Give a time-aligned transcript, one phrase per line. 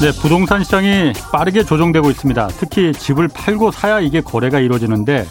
[0.00, 2.48] 네, 부동산 시장이 빠르게 조정되고 있습니다.
[2.58, 5.26] 특히 집을 팔고 사야 이게 거래가 이루어지는데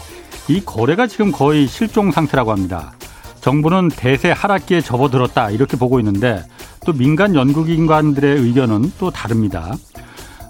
[0.46, 2.92] 이 거래가 지금 거의 실종 상태라고 합니다.
[3.40, 6.44] 정부는 대세 하락기에 접어들었다 이렇게 보고 있는데
[6.86, 9.74] 또 민간 연구기관들의 의견은 또 다릅니다.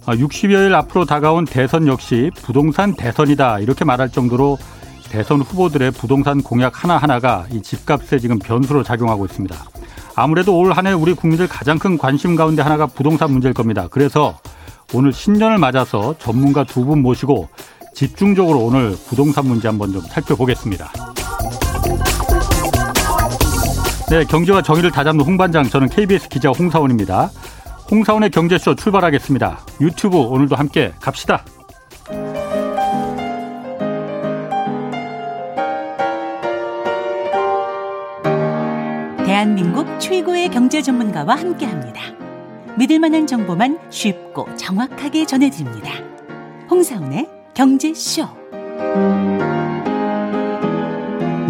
[0.02, 4.59] 60여일 아, 앞으로 다가온 대선 역시 부동산 대선이다 이렇게 말할 정도로
[5.10, 9.56] 대선 후보들의 부동산 공약 하나하나가 이 집값에 지금 변수로 작용하고 있습니다.
[10.14, 13.88] 아무래도 올 한 해 우리 국민들 가장 큰 관심 가운데 하나가 부동산 문제일 겁니다.
[13.91, 14.38] 그래서
[14.92, 17.48] 오늘 신년을 맞아서 전문가 두 분 모시고
[17.95, 20.92] 집중적으로 오늘 부동산 문제 한번 좀 살펴보겠습니다.
[24.11, 27.30] 네, 경제와 정의를 다잡는 홍반장 저는 KBS 기자 홍사원입니다.
[27.91, 29.58] 홍사원의 경제쇼 출발하겠습니다.
[29.80, 31.45] 유튜브 오늘도 함께 갑시다.
[39.41, 42.02] 대한민국 최고의 경제 전문가와 함께 합니다.
[42.77, 45.92] 믿을 만한 정보만 쉽고 정확하게 전해드립니다.
[46.70, 48.28] 홍사원의 경제쇼.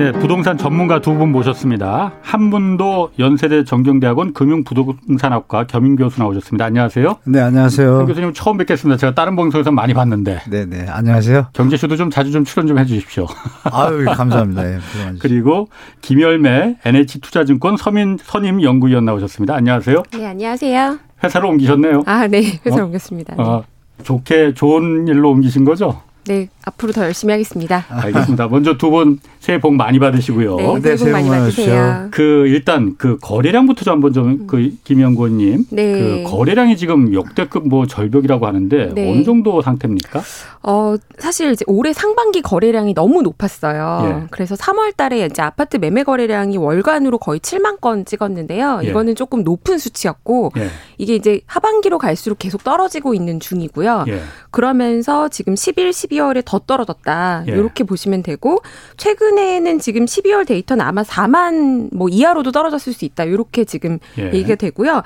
[0.01, 2.13] 네, 부동산 전문가 두 분 모셨습니다.
[2.23, 6.65] 한 분도 연세대 정경대학원 금융부동산학과 겸임 교수 나오셨습니다.
[6.65, 7.17] 안녕하세요.
[7.27, 8.07] 네, 안녕하세요.
[8.07, 8.97] 교수님 처음 뵙겠습니다.
[8.97, 10.41] 제가 다른 방송에서 많이 봤는데.
[10.49, 11.49] 네, 네, 안녕하세요.
[11.53, 13.27] 경제쇼도 좀 자주 좀 출연 좀 해주십시오.
[13.71, 14.67] 아유, 감사합니다.
[14.73, 14.79] 예,
[15.21, 15.69] 그리고
[16.01, 19.55] 김열매 NH투자증권 서민 선임 연구위원 나오셨습니다.
[19.55, 20.03] 안녕하세요.
[20.13, 20.99] 네, 안녕하세요.
[21.23, 22.05] 회사로 옮기셨네요.
[22.07, 22.87] 아, 네, 회사로 어?
[22.87, 23.35] 옮겼습니다.
[23.37, 23.43] 네.
[23.43, 23.65] 어,
[24.03, 26.01] 좋게 좋은 일로 옮기신 거죠?
[26.27, 27.85] 네, 앞으로 더 열심히 하겠습니다.
[27.89, 28.49] 알겠습니다.
[28.49, 30.57] 먼저 두 분 새해 복 많이 받으시고요.
[30.57, 32.09] 네, 새해 복 네, 많이 받으세요.
[32.11, 34.79] 그 일단 그 거래량부터 좀 한번 좀그 음.
[34.85, 35.93] 김영곤님, 네.
[36.25, 39.11] 그 거래량이 지금 역대급 뭐 절벽이라고 하는데 네.
[39.11, 40.23] 어느 정도 상태입니까?
[40.63, 44.23] 어 사실 이제 올해 상반기 거래량이 너무 높았어요.
[44.25, 44.27] 예.
[44.31, 48.81] 그래서 3월달에 이제 아파트 매매 거래량이 월간으로 거의 7만 건 찍었는데요.
[48.85, 48.89] 예.
[48.89, 50.69] 이거는 조금 높은 수치였고 예.
[50.99, 54.05] 이게 이제 하반기로 갈수록 계속 떨어지고 있는 중이고요.
[54.09, 54.21] 예.
[54.51, 57.45] 그러면서 지금 11, 12월에 더 떨어졌다.
[57.47, 57.53] 예.
[57.53, 58.59] 이렇게 보시면 되고
[58.97, 63.23] 최근에는 지금 12월 데이터는 아마 4만 뭐 이하로도 떨어졌을 수 있다.
[63.25, 64.25] 이렇게 지금 예.
[64.33, 65.03] 얘기가 되고요.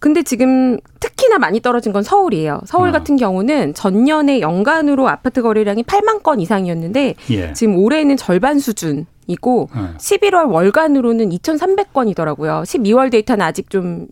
[0.00, 2.62] 근데 지금 특히나 많이 떨어진 건 서울이에요.
[2.66, 2.92] 서울 어.
[2.92, 7.52] 같은 경우는 전년에 연간으로 아파트 거래량이 8만 건 이상이었는데 예.
[7.52, 9.06] 지금 올해는 절반 수준.
[9.30, 9.82] 이고 네.
[9.98, 12.62] 11월 월간으로는 2,300건이더라고요.
[12.62, 14.06] 12월 데이터는 아직 좀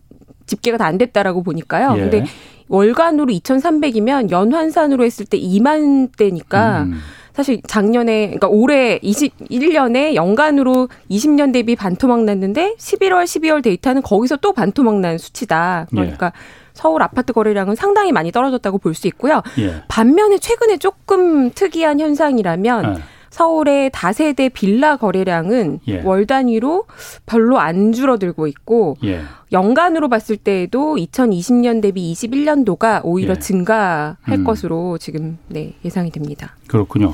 [0.47, 1.95] 집계가 다 안 됐다라고 보니까요.
[1.97, 2.01] 예.
[2.01, 2.25] 근데
[2.69, 7.01] 월간으로 2,300이면 연환산으로 했을 때 2만 대니까 음.
[7.33, 14.53] 사실 작년에 그러니까 올해 21년에 연간으로 20년 대비 반토막 났는데 11월 12월 데이터는 거기서 또
[14.55, 15.87] 반토막 난 수치다.
[15.91, 16.31] 그러니까 예.
[16.73, 19.43] 서울 아파트 거래량은 상당히 많이 떨어졌다고 볼 수 있고요.
[19.59, 19.83] 예.
[19.89, 23.03] 반면에 최근에 조금 특이한 현상이라면 예.
[23.37, 26.01] 서울의 다세대 빌라 거래량은 예.
[26.01, 26.87] 월 단위로
[27.27, 29.21] 별로 안 줄어들고 있고 예.
[29.53, 33.39] 연간으로 봤을 때에도 2020년 대비 21년도가 오히려 예.
[33.39, 34.45] 증가할 음.
[34.45, 36.57] 것으로 지금 네, 예상이 됩니다.
[36.67, 37.13] 그렇군요.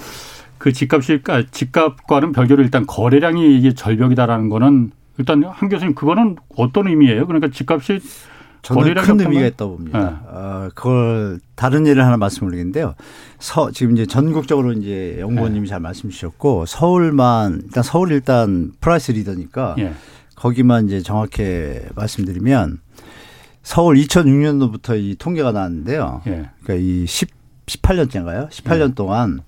[0.59, 6.87] 그 집값이 아, 집값과는 별개로 일단 거래량이 이게 절벽이다라는 거는 일단 한 교수님 그거는 어떤
[6.87, 7.27] 의미예요?
[7.27, 7.99] 그러니까 집값이
[8.63, 9.99] 저는 큰 의미가 있다고 봅니다.
[9.99, 10.07] 네.
[10.29, 12.95] 어, 그걸 다른 예를 하나 말씀드리겠는데요.
[13.41, 15.71] 서, 지금 이제 전국적으로 이제 연구원님이 네.
[15.71, 19.93] 잘 말씀 주셨고 서울만 일단 서울 일단 price leader니까 네.
[20.37, 21.43] 거기만 이제 정확히
[21.97, 22.79] 말씀드리면
[23.65, 26.23] 서울 2006년도부터 이 통계가 나왔는데요.
[26.27, 26.51] 예.
[26.63, 27.29] 그러니까 이 10,
[27.67, 28.49] 18년째인가요?
[28.51, 28.95] 18년 예.
[28.95, 29.41] 동안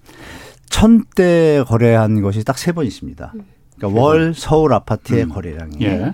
[0.71, 3.33] 천 대 거래한 것이 딱 세 번 있습니다.
[3.77, 5.29] 그러니까 월 서울 아파트의 음.
[5.31, 5.77] 거래량이.
[5.83, 6.13] 예.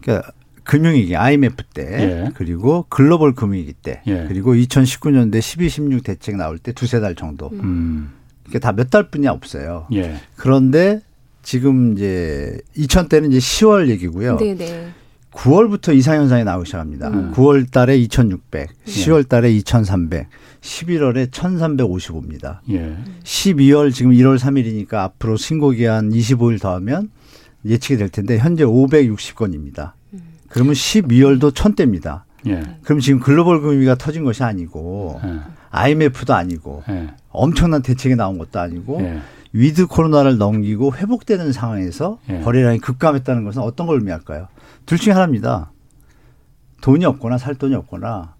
[0.00, 0.30] 그러니까
[0.64, 1.82] 금융위기 IMF 때
[2.26, 2.30] 예.
[2.34, 4.26] 그리고 글로벌 금융위기 때 예.
[4.28, 7.50] 그리고 2019년대 12, 16 대책 나올 때 두세 달 정도.
[7.52, 8.12] 음.
[8.48, 9.86] 이게 다 몇 달뿐이 없어요.
[9.94, 10.16] 예.
[10.36, 11.00] 그런데
[11.42, 14.36] 지금 이제 2000대는 이제 10월 얘기고요.
[14.36, 14.90] 네네.
[15.32, 17.08] 9월부터 이상 현상이 나오기 시작합니다.
[17.08, 17.32] 음.
[17.34, 20.26] 9월 달에 2600, 10월 달에 2300,
[20.60, 22.58] 11월에 1355입니다.
[22.70, 22.96] 예.
[23.24, 27.10] 12월 지금 1월 3일이니까 앞으로 신고 기한 25일 더하면
[27.64, 29.92] 예측이 될 텐데 현재 560건입니다.
[30.52, 32.26] 그러면 12월도 천대입니다.
[32.46, 32.62] 예.
[32.82, 35.40] 그럼 지금 글로벌 금융위기가 터진 것이 아니고 예.
[35.70, 37.14] IMF도 아니고 예.
[37.30, 39.20] 엄청난 대책이 나온 것도 아니고 예.
[39.54, 42.40] 위드 코로나를 넘기고 회복되는 상황에서 예.
[42.40, 44.48] 거래량이 급감했다는 것은 어떤 걸 의미할까요?
[44.84, 45.70] 둘 중에 하나입니다.
[46.82, 48.34] 돈이 없거나 살 돈이 없거나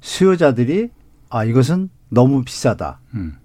[0.00, 0.90] 수요자들이
[1.30, 3.00] 아 이것은 너무 비싸다.
[3.14, 3.36] 음.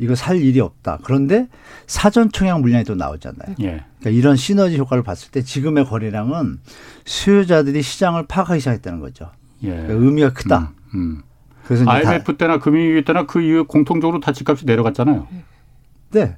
[0.00, 0.98] 이거 살 일이 없다.
[1.04, 1.46] 그런데
[1.86, 3.54] 사전 청약 물량이 또 나오잖아요.
[3.60, 3.84] 예.
[4.00, 6.58] 그러니까 이런 시너지 효과를 봤을 때 지금의 거래량은
[7.04, 9.30] 수요자들이 시장을 파악하기 시작했다는 거죠.
[9.62, 9.68] 예.
[9.68, 10.72] 그러니까 의미가 크다.
[10.94, 11.22] 음, 음.
[11.64, 15.28] 그래서 IMF 때나 금융위기 때나 그 이후 공통적으로 다 집값이 내려갔잖아요.
[16.12, 16.36] 네.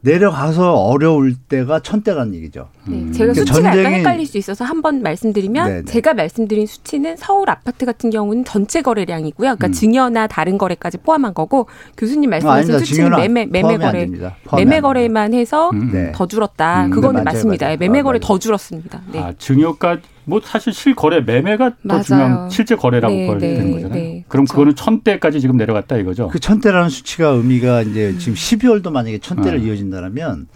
[0.00, 2.68] 내려가서 어려울 때가 천대라는 얘기죠.
[2.86, 3.12] 네, 음.
[3.12, 3.78] 제가 수치가 전쟁이...
[3.78, 5.84] 약간 헷갈릴 수 있어서 한번 말씀드리면 네네.
[5.86, 9.56] 제가 말씀드린 수치는 서울 아파트 같은 경우는 전체 거래량이고요.
[9.56, 9.72] 그러니까 음.
[9.72, 11.66] 증여나 다른 거래까지 포함한 거고
[11.96, 14.08] 교수님 말씀하신 아, 수치는 매매 매매 거래
[14.56, 15.90] 매매 거래만 해서 음.
[15.92, 16.12] 네.
[16.14, 16.86] 더 줄었다.
[16.86, 17.66] 음, 그거는 네, 맞습니다.
[17.66, 17.78] 맞아요.
[17.78, 19.02] 매매 거래 아, 더 줄었습니다.
[19.12, 19.18] 네.
[19.18, 19.98] 아, 증여가
[20.28, 23.94] 뭐 사실 실거래 매매가 더 중요한 실제 거래라고 네, 네, 되는 거잖아요.
[23.94, 24.52] 네, 그럼 그렇죠.
[24.52, 26.28] 그거는 천대까지 지금 내려갔다 이거죠.
[26.28, 29.68] 그 천대라는 수치가 의미가 이제 지금 12월도 만약에 천대를 네.
[29.68, 30.48] 이어진다면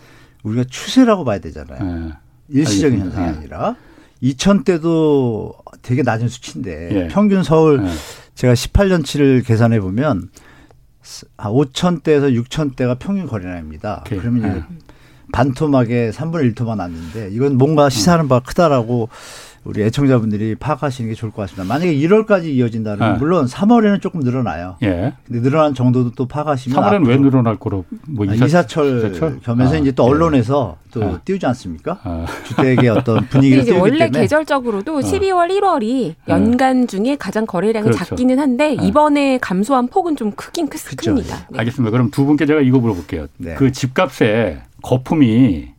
[0.43, 1.83] 우리가 추세라고 봐야 되잖아요.
[1.83, 2.13] 네.
[2.51, 3.39] 일시적인 현상이 네.
[3.39, 3.77] 아니라
[4.23, 7.09] 2천대도 되게 낮은 수치인데 예.
[7.09, 7.83] 평균 서울
[8.35, 10.29] 제가 18년치를 계산해 보면
[11.39, 14.03] 5천대에서 6천대가 평균 거래량입니다.
[14.05, 14.19] 오케이.
[14.19, 14.67] 그러면
[15.33, 19.09] 반토막에 3분의 1토막 났는데 이건 뭔가 시사하는 바가 크다라고
[19.64, 21.64] 우리 애청자분들이 파악하시는 게 좋을 것 같습니다.
[21.73, 23.19] 만약에 1월까지 이어진다면 네.
[23.19, 24.76] 물론 3월에는 조금 늘어나요.
[24.82, 25.12] 예.
[25.25, 29.12] 근데 늘어난 정도도 또 파악하시면 3월에는 왜 늘어날 거로 뭐 아, 이사, 철
[29.43, 30.09] 겸해서 아, 이제 또 예.
[30.09, 30.91] 언론에서 예.
[30.91, 31.20] 또 아.
[31.25, 32.00] 띄우지 않습니까?
[32.03, 32.26] 아.
[32.44, 34.20] 주택의 어떤 분위기를 띄우기 원래 때문에.
[34.23, 38.05] 계절적으로도 12월, 1월이 연간 중에 가장 거래량이 그렇죠.
[38.05, 38.87] 작기는 한데 네.
[38.87, 41.47] 이번에 감소한 폭은 좀 크긴 크, 큽니다.
[41.50, 41.58] 네.
[41.58, 41.91] 알겠습니다.
[41.93, 43.26] 그럼 두 분께 제가 이거 물어볼게요.
[43.38, 43.55] 네.
[43.55, 45.72] 그 집값에 거품이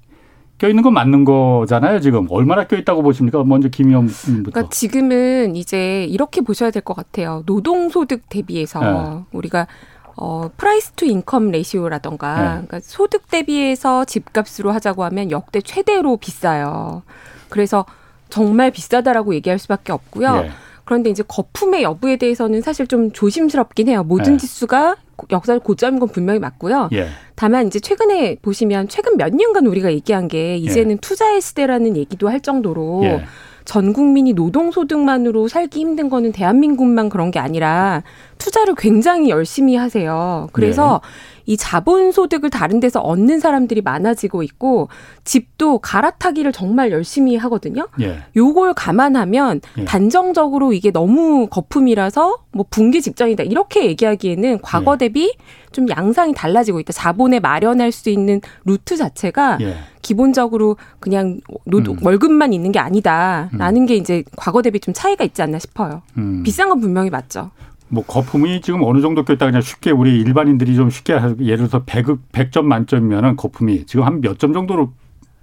[0.63, 2.25] 껴있는 건 맞는 거잖아요, 지금.
[2.30, 3.44] 얼마나 껴있다고 보십니까?
[3.44, 4.50] 먼저 김의원 부터.
[4.50, 7.44] 그러니까 지금은 이제 이렇게 보셔야 될 것 같아요.
[7.45, 9.24] 노동소득 대비해서 네.
[9.33, 9.68] 우리가
[10.15, 12.44] 어, price to income ratio라던가 네.
[12.51, 17.04] 그러니까 소득 대비해서 집값으로 하자고 하면 역대 최대로 비싸요.
[17.50, 17.86] 그래서
[18.30, 20.42] 정말 비싸다라고 얘기할 수밖에 없고요.
[20.44, 20.50] 네.
[20.86, 24.04] 그런데 이제 거품의 여부에 대해서는 사실 좀 조심스럽긴 해요.
[24.04, 24.38] 모든 네.
[24.38, 24.95] 지수가
[25.31, 26.89] 역사 고점인 건 분명히 맞고요.
[26.94, 27.07] 예.
[27.36, 30.95] 다만 이제 최근에 보시면 최근 몇 년간 우리가 얘기한 게 이제는 예.
[30.98, 33.24] 투자의 시대라는 얘기도 할 정도로 예.
[33.65, 38.04] 전 국민이 노동소득만으로 살기 힘든 거는 대한민국만 그런 게 아니라
[38.38, 40.50] 투자를 굉장히 열심히 하세요.
[40.51, 41.10] 그래서 네.
[41.45, 44.90] 이 자본 소득을 다른 데서 얻는 사람들이 많아지고 있고
[45.24, 47.88] 집도 갈아타기를 정말 열심히 하거든요.
[48.01, 48.19] 예.
[48.36, 49.86] 요걸 감안하면 예.
[49.86, 54.98] 단정적으로 이게 너무 거품이라서 뭐 붕괴 직전이다 이렇게 얘기하기에는 과거 예.
[54.98, 55.36] 대비
[55.72, 56.94] 좀 양상이 달라지고 있다.
[56.94, 59.75] 자본에 마련할 수 있는 루트 자체가 예.
[60.01, 62.06] 기본적으로 그냥 노동, 음.
[62.06, 63.86] 월급만 있는 게 아니다라는 음.
[63.86, 66.01] 게 이제 과거 대비 좀 차이가 있지 않나 싶어요.
[66.18, 66.44] 음.
[66.44, 67.51] 비싼 건 분명히 맞죠.
[67.94, 72.06] 뭐 거품이 지금 어느 정도 꼈다 그냥 쉽게 우리 일반인들이 좀 쉽게 예를 들어서 100,
[72.31, 74.92] 100점 만점이면은 거품이 지금 한 몇 점 정도로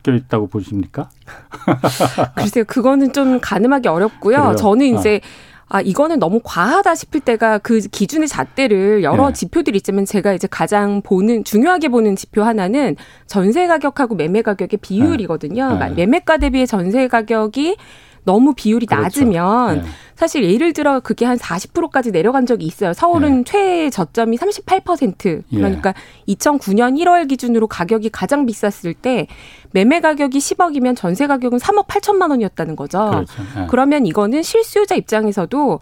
[0.02, 1.11] 껴 있다고 보십니까?
[2.35, 4.37] 글쎄요, 그거는 좀 가늠하기 어렵고요.
[4.38, 4.56] 그래요?
[4.56, 5.50] 저는 이제 어.
[5.73, 9.32] 아, 이거는 너무 과하다 싶을 때가 그 기준의 잣대를 여러 네.
[9.35, 12.96] 지표들이 있지만 제가 이제 가장 보는, 중요하게 보는 지표 하나는
[13.26, 15.79] 전세 가격하고 매매 가격의 비율이거든요.
[15.79, 15.88] 네.
[15.91, 15.94] 네.
[15.94, 17.76] 매매가 대비의 전세 가격이
[18.25, 19.02] 너무 비율이 그렇죠.
[19.02, 19.88] 낮으면 네.
[20.14, 22.93] 사실 예를 들어 그게 한 40%까지 내려간 적이 있어요.
[22.93, 23.44] 서울은 네.
[23.46, 25.94] 최 저점이 38% 그러니까
[26.28, 26.34] 예.
[26.34, 29.26] 2009년 1월 기준으로 가격이 가장 비쌌을 때
[29.72, 33.11] 매매 가격이 10억이면 전세 가격은 3억 8천만 원이었다는 거죠.
[33.11, 33.43] 그렇죠.
[33.56, 33.67] 네.
[33.70, 35.81] 그러면 이거는 실수요자 입장에서도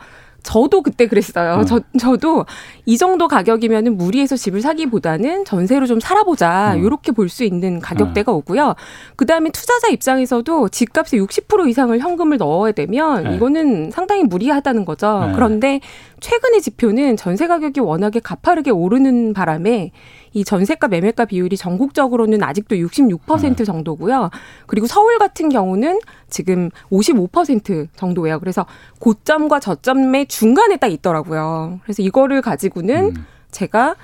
[0.49, 1.57] 저도 그때 그랬어요.
[1.61, 1.67] 음.
[1.67, 2.47] 저, 저도
[2.87, 6.73] 이 정도 가격이면은 무리해서 집을 사기보다는 전세로 좀 살아보자.
[6.77, 6.83] 음.
[6.85, 8.39] 요렇게 볼 수 있는 가격대가 음.
[8.39, 8.75] 오고요.
[9.17, 13.35] 그 다음에 투자자 입장에서도 집값의 60% 이상을 현금을 넣어야 되면 네.
[13.37, 15.27] 이거는 상당히 무리하다는 거죠.
[15.27, 15.33] 네.
[15.35, 15.81] 그런데
[16.21, 19.91] 최근의 지표는 전세 가격이 워낙에 가파르게 오르는 바람에
[20.33, 24.31] 이 전세가 매매가 비율이 전국적으로는 아직도 66% 정도고요.
[24.67, 28.41] 그리고 서울 같은 경우는 지금 55% 정도예요.
[28.41, 28.67] 그래서
[28.99, 31.81] 고점과 저점의 중간에 딱 있더라고요.
[31.83, 33.27] 그래서 이거를 가지고는 음.
[33.51, 33.97] 제가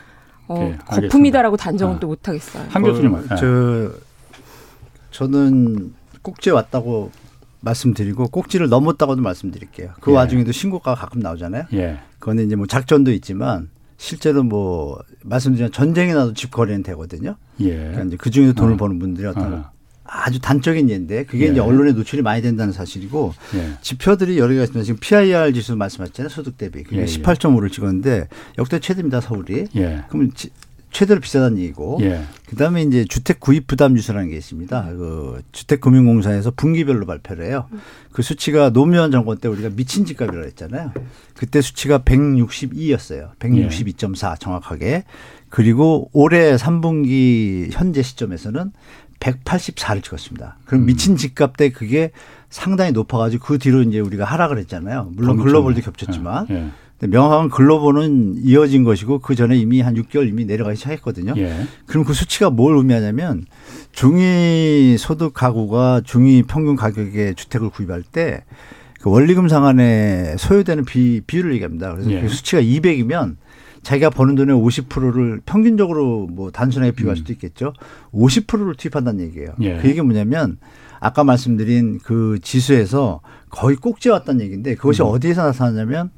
[0.46, 2.00] 어, 거품이다라고 단정은 아.
[2.00, 2.66] 또 못하겠어요.
[2.68, 3.90] 한 교수님, 어, 저
[5.10, 7.10] 저는 꼭지에 왔다고
[7.60, 9.92] 말씀드리고 꼭지를 넘었다고도 말씀드릴게요.
[10.00, 10.16] 그 예.
[10.16, 11.64] 와중에도 신고가 가끔 나오잖아요.
[11.72, 11.98] 예.
[12.18, 17.36] 그거는 이제 뭐 작전도 있지만 실제로 뭐 말씀드린 전쟁이 나도 집 거래는 되거든요.
[17.60, 17.76] 예.
[17.76, 18.76] 그러니까 이제 그 중에서 돈을 어.
[18.76, 19.70] 버는 분들이 어떤 어.
[20.04, 21.50] 아주 단적인 예인데 그게 예.
[21.50, 23.78] 이제 언론에 노출이 많이 된다는 사실이고 예.
[23.80, 24.84] 지표들이 여러 개가 있습니다.
[24.84, 26.28] 지금 PIR 지수 말씀하셨잖아요.
[26.28, 26.82] 소득 대비.
[26.82, 27.04] 그게 예.
[27.04, 29.20] 18.5를 찍었는데 역대 최대입니다.
[29.20, 29.68] 서울이.
[29.76, 30.04] 예.
[30.08, 30.30] 그러면
[30.94, 32.22] 최대로 비싸다는 얘기고 예.
[32.48, 34.92] 그다음에 이제 주택 구입 부담 지수라는 게 있습니다.
[34.92, 37.66] 그 주택금융공사에서 분기별로 발표를 해요.
[38.12, 40.92] 그 수치가 노무현 정권 때 우리가 미친 집값이라고 했잖아요.
[41.36, 43.36] 그때 수치가 162였어요.
[43.40, 45.02] 162.4 정확하게.
[45.48, 48.70] 그리고 올해 3분기 현재 시점에서는
[49.18, 50.58] 184를 찍었습니다.
[50.64, 50.86] 그럼 음.
[50.86, 52.12] 미친 집값 때 그게
[52.50, 55.10] 상당히 높아가지고 그 뒤로 이제 우리가 하락을 했잖아요.
[55.16, 56.46] 물론 글로벌도 겹쳤지만.
[56.50, 56.54] 예.
[56.54, 56.70] 예.
[57.08, 61.34] 명확한 글로벌은 이어진 것이고 그 전에 이미 한 6개월 이미 내려가기 시작했거든요.
[61.36, 61.66] 예.
[61.86, 63.44] 그럼 그 수치가 뭘 의미하냐면
[63.92, 68.44] 중위 소득 가구가 중위 평균 가격의 주택을 구입할 때
[69.04, 71.92] 그 원리금 상환에 소요되는 비, 비율을 얘기합니다.
[71.92, 72.22] 그래서 예.
[72.22, 73.36] 그 수치가 200이면
[73.82, 77.16] 자기가 버는 돈의 50%를 평균적으로 뭐 단순하게 비교할 음.
[77.18, 77.74] 수도 있겠죠.
[78.14, 79.56] 50%를 투입한다는 얘기예요.
[79.60, 79.76] 예.
[79.76, 80.56] 그 얘기 뭐냐면
[81.00, 83.20] 아까 말씀드린 그 지수에서
[83.50, 85.08] 거의 꼭지 왔다는 얘기인데 그것이 음.
[85.08, 86.08] 어디에서 나타나냐면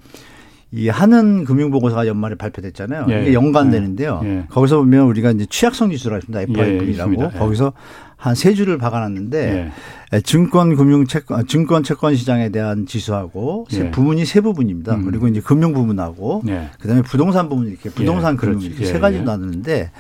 [0.73, 3.07] 이 하는 금융보고서가 연말에 발표됐잖아요.
[3.11, 3.23] 예.
[3.23, 4.21] 이게 연관되는데요.
[4.25, 4.45] 예.
[4.51, 6.41] 거기서 보면 우리가 이제 취약성 지수라 있습니다.
[6.53, 7.73] FIP라고 예, 거기서
[8.17, 9.71] 한 세 줄을 박아놨는데
[10.13, 10.21] 예.
[10.23, 13.91] 증권 금융 채권 증권 채권 시장에 대한 지수하고 예.
[13.91, 14.97] 부분이 세 부분입니다.
[14.97, 15.05] 음.
[15.05, 16.71] 그리고 이제 금융 부분하고 예.
[16.81, 19.91] 그다음에 부동산 부분 이렇게 부동산 금융 이렇게 세 가지로 나누는데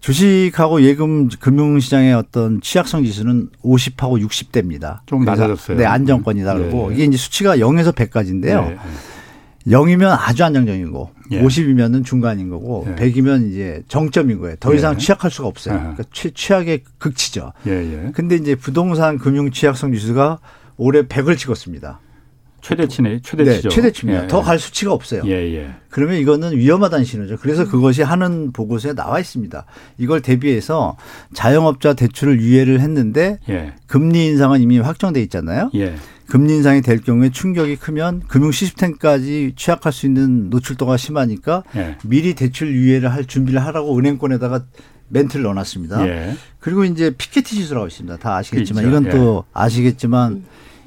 [0.00, 5.00] 주식하고 예금 금융시장의 어떤 취약성 지수는 50하고 60대입니다.
[5.06, 5.76] 좀 낮아졌어요.
[5.76, 8.78] 네, 안정권이다 그러고 이게 이제 수치가 0에서 100까지인데요.
[9.66, 11.42] 0이면 아주 안정적이고 예.
[11.42, 12.94] 50이면은 중간인 거고 예.
[12.94, 14.56] 100이면 이제 정점인 거예요.
[14.58, 14.98] 더 이상 예.
[14.98, 15.78] 취약할 수가 없어요.
[15.78, 17.52] 그러니까 취, 취약의 극치죠.
[17.66, 18.12] 예, 예.
[18.12, 20.38] 근데 이제 부동산 금융 취약성 지수가
[20.76, 22.00] 올해 100을 찍었습니다.
[22.62, 23.68] 최대치네, 최대치죠.
[23.68, 24.24] 네, 최대치입니다.
[24.24, 24.28] 예.
[24.28, 25.22] 더갈 수치가 없어요.
[25.24, 25.70] 예, 예.
[25.88, 27.38] 그러면 이거는 위험하다는 신호죠.
[27.38, 29.64] 그래서 그것이 하는 보고서에 나와 있습니다.
[29.98, 30.96] 이걸 대비해서
[31.32, 33.72] 자영업자 대출을 유예를 했는데 예.
[33.86, 35.70] 금리 인상은 이미 확정돼 있잖아요.
[36.30, 36.32] 예.
[36.32, 41.96] 금리 인상이 될 경우에 충격이 크면 금융 시스템까지 취약할 수 있는 노출도가 심하니까 예.
[42.04, 44.64] 미리 대출 유예를 할 준비를 하라고 은행권에다가
[45.08, 46.06] 멘트를 넣어놨습니다.
[46.08, 46.36] 예.
[46.60, 48.18] 그리고 이제 피케티 지수라고 있습니다.
[48.18, 49.08] 다 아시겠지만 그렇죠.
[49.08, 49.50] 이건 또 예.
[49.52, 50.44] 아시겠지만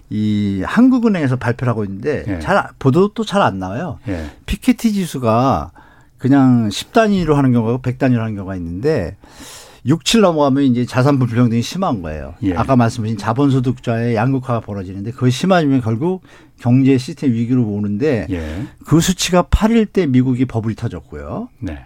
[0.10, 2.40] 이 한국은행에서 발표를 하고 있는데 예.
[2.40, 4.00] 잘 보도도 잘 안 나와요.
[4.08, 4.32] 예.
[4.46, 5.72] 피케티 지수가
[6.18, 9.18] 그냥 10단위로 하는 경우가 100단위로 하는 경우가 있는데
[9.86, 12.36] 6, 7 넘어가면 이제 자산 불평등이 심한 거예요.
[12.44, 12.54] 예.
[12.56, 16.24] 아까 말씀하신 자본소득자의 양극화가 벌어지는데 그것이 심해지면 결국
[16.60, 18.66] 경제 시스템 위기로 오는데 예.
[18.86, 21.50] 그 수치가 8일 때 미국이 버블이 터졌고요.
[21.60, 21.86] 네.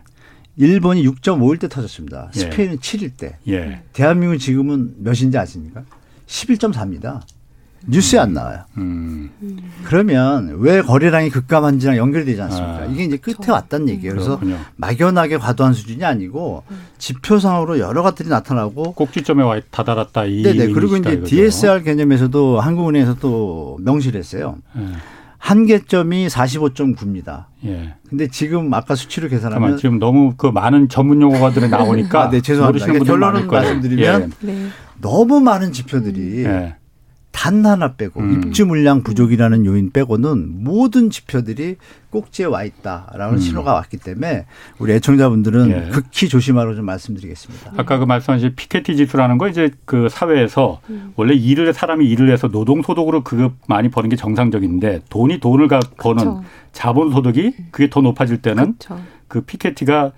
[0.58, 2.32] 일본이 6.5일 때 터졌습니다.
[2.36, 2.40] 예.
[2.40, 3.38] 스페인은 7일 때.
[3.48, 3.82] 예.
[3.94, 5.84] 대한민국 지금은 몇인지 아십니까?
[6.28, 7.22] 11.4입니다.
[7.90, 8.60] 뉴스에 안 나와요.
[8.78, 9.30] 음.
[9.86, 12.80] 그러면 왜 거래량이 급감한지랑 연결되지 않습니까?
[12.80, 12.86] 아.
[12.86, 13.54] 이게 이제 끝에 저.
[13.54, 14.14] 왔다는 얘기예요.
[14.14, 14.60] 그래서 그렇군요.
[14.76, 16.64] 막연하게 과도한 수준이 아니고
[16.98, 21.26] 지표상으로 여러 가지들이 나타나고 꼭지점에 와 다다랐다 이 네네 그리고 이제 이거죠.
[21.28, 24.58] DSR 개념에서도 한국은행에서도 명시를 했어요.
[24.76, 24.84] 네.
[25.38, 27.46] 한계점이 45.9입니다.
[27.66, 27.94] 예.
[28.10, 32.42] 근데 지금 아까 수치로 계산하면 지금 너무 그 많은 전문 용어가 들이 나오니까 아, 네,
[32.42, 32.86] 죄송합니다.
[32.88, 34.46] 결론을 말씀드리면 예.
[34.46, 34.68] 네.
[35.00, 36.76] 너무 많은 지표들이 예.
[37.38, 38.42] 단 하나 빼고 음.
[38.48, 41.76] 입주 물량 부족이라는 요인 빼고는 모든 지표들이
[42.10, 43.38] 꼭지에 와 있다라는 음.
[43.38, 44.48] 신호가 왔기 때문에
[44.80, 45.90] 우리 애청자분들은 예.
[45.92, 47.74] 극히 조심하라고 좀 말씀드리겠습니다.
[47.78, 51.14] 아까 그 말씀하신 피케티 지수라는 거 이제 그 사회에서 음.
[51.16, 55.80] 원래 일을 사람이 일을 해서 노동 소득으로 그거 많이 버는 게 정상적인데 돈이 돈을 가
[56.00, 56.44] 버는 그쵸.
[56.72, 59.00] 자본 소득이 그게 더 높아질 때는 그쵸.
[59.28, 60.12] 그 피케티가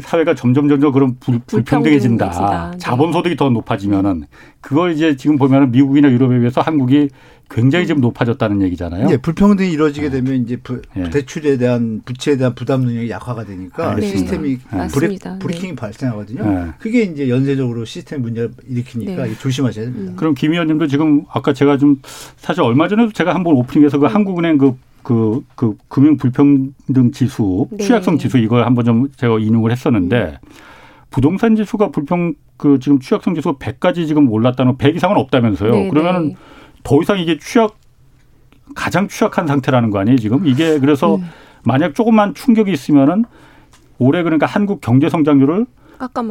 [0.00, 2.70] 사회가 점점 점점 그런 불, 불평등해진다.
[2.72, 2.78] 네.
[2.78, 4.24] 자본 소득이 더 높아지면은
[4.60, 7.10] 그걸 이제 지금 보면은 미국이나 유럽에 비해서 한국이
[7.50, 9.08] 굉장히 좀 높아졌다는 얘기잖아요.
[9.08, 10.20] 네, 불평등이 이루어지게 네.
[10.20, 11.10] 되면 이제 부, 네.
[11.10, 14.06] 대출에 대한 부채에 대한 부담 능력이 약화가 되니까 네.
[14.08, 14.58] 시스템이
[14.92, 15.76] 브레, 브레이킹이 네.
[15.76, 16.42] 발생하거든요.
[16.44, 16.70] 네.
[16.78, 20.12] 그게 이제 연쇄적으로 시스템 문제를 일으키니까 조심하셔야 됩니다.
[20.12, 20.16] 음.
[20.16, 22.00] 그럼 김 의원님도 지금 아까 제가 좀
[22.36, 27.84] 사실 얼마 전에도 제가 한번 오프닝에서 그 한국은행 그 그, 그 금융 불평등 지수, 네.
[27.84, 30.48] 취약성 지수 이걸 한번 좀 제가 인용을 했었는데 음.
[31.10, 35.70] 부동산 지수가 불평 그 지금 취약성 지수가 100까지 지금 올랐다는 100 이상은 없다면서요.
[35.70, 36.36] 네, 그러면은 네.
[36.82, 37.76] 더 이상 이게 취약
[38.74, 40.46] 가장 취약한 상태라는 거 아니에요, 지금?
[40.46, 41.24] 이게 그래서 음.
[41.64, 43.24] 만약 조금만 충격이 있으면은
[43.98, 45.66] 올해 그러니까 한국 경제 성장률을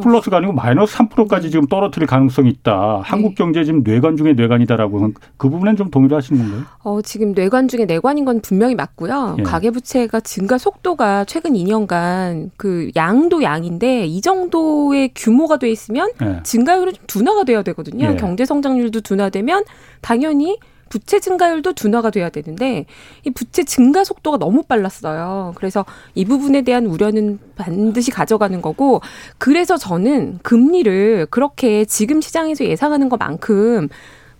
[0.02, 3.00] 플러스가 아니고 마이너스 3%까지 지금 떨어뜨릴 가능성이 있다.
[3.02, 3.34] 한국 네.
[3.36, 6.62] 경제 지금 뇌관 중에 뇌관이다라고 그 부분엔 좀 동의를 하시는 건가요?
[6.82, 9.36] 어, 지금 뇌관 중에 뇌관인 건 분명히 맞고요.
[9.38, 9.42] 예.
[9.42, 16.40] 가계부채가 증가 속도가 최근 2년간 그 양도 양인데 이 정도의 규모가 돼 있으면 예.
[16.42, 18.06] 증가율은 좀 둔화가 돼야 되거든요.
[18.12, 18.16] 예.
[18.16, 19.64] 경제 성장률도 둔화되면
[20.00, 20.58] 당연히
[20.94, 22.86] 부채 증가율도 둔화가 돼야 되는데
[23.24, 25.52] 이 부채 증가 속도가 너무 빨랐어요.
[25.56, 25.84] 그래서
[26.14, 29.00] 이 부분에 대한 우려는 반드시 가져가는 거고
[29.36, 33.88] 그래서 저는 금리를 그렇게 지금 시장에서 예상하는 것만큼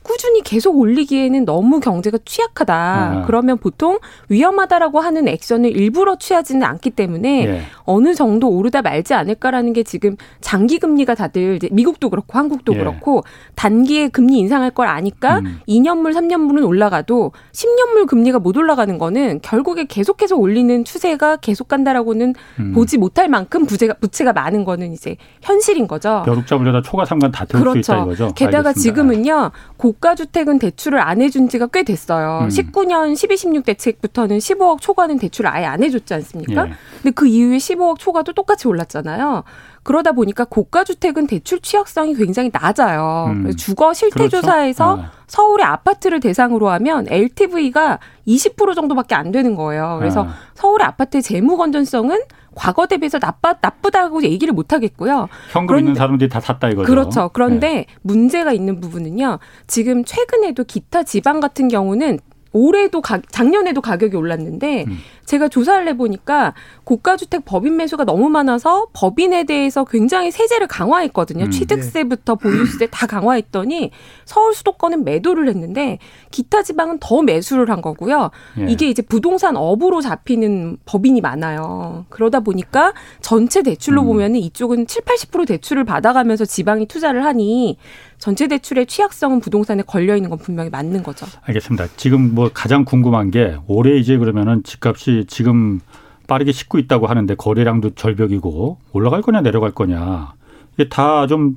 [0.05, 2.75] 꾸준히 계속 올리기에는 너무 경제가 취약하다.
[2.75, 3.25] 아.
[3.27, 7.63] 그러면 보통 위험하다라고 하는 액션을 일부러 취하지는 않기 때문에 예.
[7.85, 12.79] 어느 정도 오르다 말지 않을까라는 게 지금 장기 금리가 다들 미국도 그렇고 한국도 예.
[12.79, 15.61] 그렇고 단기에 금리 인상할 걸 아니까 음.
[15.67, 22.73] 2년물, 3년물은 올라가도 10년물 금리가 못 올라가는 거는 결국에 계속해서 올리는 추세가 계속 간다라고는 음.
[22.75, 26.23] 보지 못할 만큼 부채가 부채가 많은 거는 이제 현실인 거죠.
[26.27, 27.83] 벼룩 잡으려다 초과 상관 다 태울 그렇죠.
[27.83, 28.33] 수 있다 이거죠.
[28.35, 28.81] 게다가 알겠습니다.
[28.83, 29.51] 지금은요.
[29.79, 32.41] 고 가주택은 대출을 안 해준 지가 꽤 됐어요.
[32.43, 32.49] 음.
[32.49, 36.67] 19년 12, 16 대책부터는 15억 초과는 대출을 아예 안 해줬지 않습니까?
[36.67, 36.73] 예.
[37.03, 39.45] 근데 그 이후에 15억 초과도 똑같이 올랐잖아요.
[39.83, 43.27] 그러다 보니까 고가주택은 대출 취약성이 굉장히 낮아요.
[43.29, 43.55] 음.
[43.57, 45.09] 주거 실태조사에서 그렇죠?
[45.09, 45.25] 아.
[45.27, 49.97] 서울의 아파트를 대상으로 하면 LTV가 20% 정도밖에 안 되는 거예요.
[49.99, 50.35] 그래서 아.
[50.55, 52.19] 서울의 아파트의 재무 건전성은
[52.55, 55.29] 과거 대비해서 나빠 나쁘다고 얘기를 못 하겠고요.
[55.51, 56.87] 현금 그런데, 있는 사람들이 다 샀다 이거죠.
[56.87, 57.31] 그렇죠.
[57.33, 57.87] 그런데 네.
[58.03, 59.39] 문제가 있는 부분은요.
[59.67, 62.19] 지금 최근에도 기타 지방 같은 경우는
[62.55, 64.99] 올해도 가, 작년에도 가격이 올랐는데 음.
[65.27, 71.47] 제가 조사를 해보니까 고가주택 법인 매수가 너무 많아서 법인에 대해서 굉장히 세제를 강화했거든요.
[71.47, 71.51] 음.
[71.51, 73.91] 취득세부터 보유세 다 강화했더니
[74.25, 75.99] 서울 수도권은 매도를 했는데
[76.31, 78.31] 기타 지방은 더 매수를 한 거고요.
[78.61, 78.67] 예.
[78.69, 82.07] 이게 이제 부동산 업으로 잡히는 법인이 많아요.
[82.09, 84.07] 그러다 보니까 전체 대출로 음.
[84.07, 87.79] 보면은 이쪽은 7, 80% 대출을 받아가면서 지방이 투자를 하니
[88.19, 91.27] 전체 대출의 취약성은 부동산에 걸려 있는 건 분명히 맞는 거죠.
[91.43, 91.87] 알겠습니다.
[91.97, 95.81] 지금 뭐 가장 궁금한 게 올해 이제 그러면은 집값이 지금
[96.27, 100.33] 빠르게 식고 있다고 하는데 거래량도 절벽이고 올라갈 거냐 내려갈 거냐
[100.75, 101.57] 이게 다 좀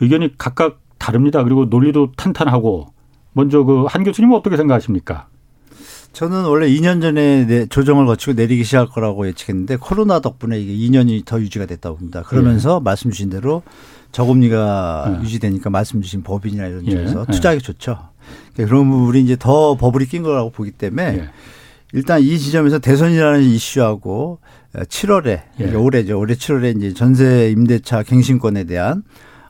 [0.00, 1.42] 의견이 각각 다릅니다.
[1.44, 2.88] 그리고 논리도 탄탄하고
[3.32, 5.28] 먼저 그 한 교수님은 어떻게 생각하십니까?
[6.12, 11.40] 저는 원래 2년 전에 조정을 거치고 내리기 시작할 거라고 예측했는데 코로나 덕분에 이게 2년이 더
[11.40, 12.22] 유지가 됐다고 봅니다.
[12.22, 12.84] 그러면서 네.
[12.84, 13.62] 말씀 주신 대로
[14.12, 15.24] 저금리가 네.
[15.24, 17.32] 유지되니까 말씀 주신 법인이나 이런 쪽에서 예.
[17.32, 17.98] 투자하기 좋죠.
[18.52, 21.28] 그러니까 그런 부분이 이제 더 버블이 낀 거라고 보기 때문에 예.
[21.92, 24.38] 일단 이 지점에서 대선이라는 이슈하고
[24.74, 25.42] 7월에 예.
[25.56, 26.18] 그러니까 올해죠.
[26.18, 29.02] 올해 7월에 이제 전세 임대차 갱신권에 대한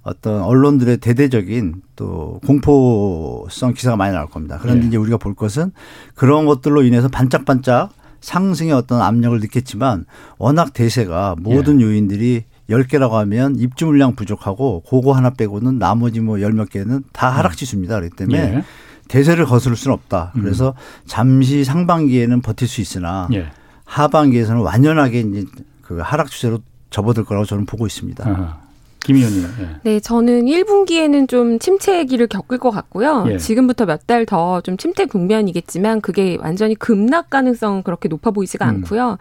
[0.03, 4.59] 어떤 언론들의 대대적인 또 공포성 기사가 많이 나올 겁니다.
[4.61, 4.89] 그런데 예.
[4.89, 5.73] 이제 우리가 볼 것은
[6.15, 7.91] 그런 것들로 인해서 반짝반짝
[8.21, 10.05] 상승의 어떤 압력을 느꼈지만
[10.39, 11.85] 워낙 대세가 모든 예.
[11.85, 17.29] 요인들이 10개라고 하면 입주 물량 부족하고 그거 하나 빼고는 나머지 뭐 열 몇 개는 다
[17.29, 17.97] 하락 지수입니다.
[17.97, 18.65] 그렇기 때문에 예.
[19.09, 20.33] 대세를 거스를 수는 없다.
[20.37, 20.43] 음.
[20.43, 20.75] 그래서
[21.07, 23.47] 잠시 상반기에는 버틸 수 있으나 예.
[23.85, 25.45] 하반기에서는 완연하게 이제
[25.83, 28.29] 그 하락 추세로 접어들 거라고 저는 보고 있습니다.
[28.29, 28.63] 아하.
[29.01, 29.43] 김 의원님.
[29.61, 29.69] 예.
[29.83, 33.25] 네, 저는 1분기에는 좀 침체기를 겪을 것 같고요.
[33.31, 33.37] 예.
[33.39, 38.71] 지금부터 몇 달 더 좀 침체 국면이겠지만 그게 완전히 급락 가능성 그렇게 높아 보이지가 음.
[38.77, 39.19] 않고요.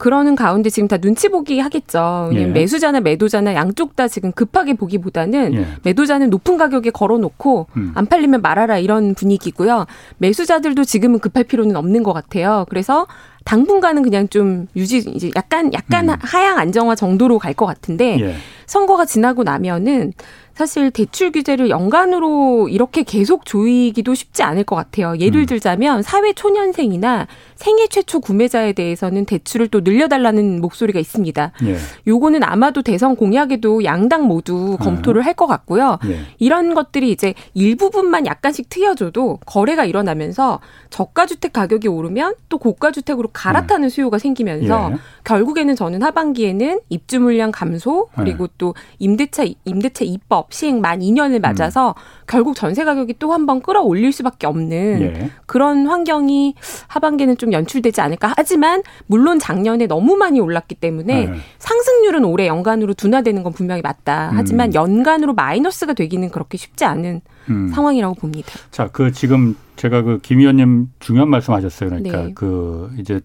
[0.00, 2.30] 그러는 가운데 지금 다 눈치 보기 하겠죠.
[2.32, 2.46] 예.
[2.46, 5.66] 매수자나 매도자나 양쪽 다 지금 급하게 보기보다는 예.
[5.84, 7.92] 매도자는 높은 가격에 걸어놓고 음.
[7.94, 9.84] 안 팔리면 말아라 이런 분위기고요.
[10.16, 12.64] 매수자들도 지금은 급할 필요는 없는 것 같아요.
[12.70, 13.06] 그래서
[13.44, 16.16] 당분간은 그냥 좀 유지 이제 약간 약간 음.
[16.20, 18.34] 하향 안정화 정도로 갈 것 같은데 예.
[18.66, 20.12] 선거가 지나고 나면은
[20.54, 25.16] 사실 대출 규제를 연간으로 이렇게 계속 조이기도 쉽지 않을 것 같아요.
[25.18, 25.46] 예를 음.
[25.46, 27.26] 들자면 사회 초년생이나
[27.56, 31.52] 생애 최초 구매자에 대해서는 대출을 또 늘려달라는 목소리가 있습니다.
[31.64, 31.76] 예.
[32.06, 35.98] 요거는 아마도 대선 공약에도 양당 모두 검토를 할 것 같고요.
[36.06, 36.20] 예.
[36.38, 43.28] 이런 것들이 이제 일부분만 약간씩 트여줘도 거래가 일어나면서 저가 주택 가격이 오르면 또 고가 주택으로
[43.40, 43.88] 갈아타는 예.
[43.88, 44.96] 수요가 생기면서 예.
[45.24, 48.48] 결국에는 저는 하반기에는 입주 물량 감소 그리고 예.
[48.58, 52.24] 또 임대차 임대차 입법 시행 만 2년을 맞아서 음.
[52.26, 55.30] 결국 전세 가격이 또 한 번 끌어올릴 수밖에 없는 예.
[55.46, 56.54] 그런 환경이
[56.88, 61.34] 하반기에는 좀 연출되지 않을까 하지만 물론 작년에 너무 많이 올랐기 때문에 네.
[61.58, 64.30] 상승률은 올해 연간으로 둔화되는 건 분명히 맞다.
[64.34, 64.74] 하지만 음.
[64.74, 67.68] 연간으로 마이너스가 되기는 그렇게 쉽지 않은 음.
[67.68, 68.52] 상황이라고 봅니다.
[68.70, 71.88] 자, 그 지금 제가 그 김 의원님 중요한 말씀하셨어요.
[71.90, 72.32] 그러니까 네.
[72.34, 73.20] 그 이제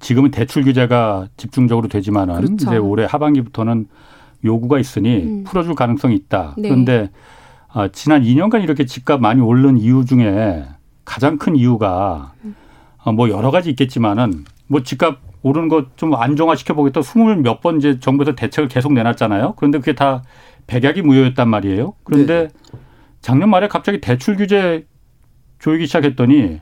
[0.00, 2.54] 지금은 대출 규제가 집중적으로 되지만은 그렇죠.
[2.54, 3.86] 이제 올해 하반기부터는
[4.44, 5.44] 요구가 있으니 음.
[5.44, 6.54] 풀어줄 가능성이 있다.
[6.58, 6.68] 네.
[6.68, 7.10] 그런데
[7.72, 10.64] 아, 지난 2년간 이렇게 집값 많이 오른 이유 중에
[11.04, 12.54] 가장 큰 이유가 음.
[13.04, 17.98] 어, 뭐 여러 가지 있겠지만은 뭐 집값 오르는 거좀 안정화시켜 보겠다 스물 몇 번 이제
[18.00, 19.54] 정부에서 대책을 계속 내놨잖아요.
[19.56, 20.22] 그런데 그게 다
[20.66, 21.94] 백약이 무효였단 말이에요.
[22.04, 22.78] 그런데 네.
[23.26, 24.86] 작년 말에 갑자기 대출 규제
[25.58, 26.60] 조이기 시작했더니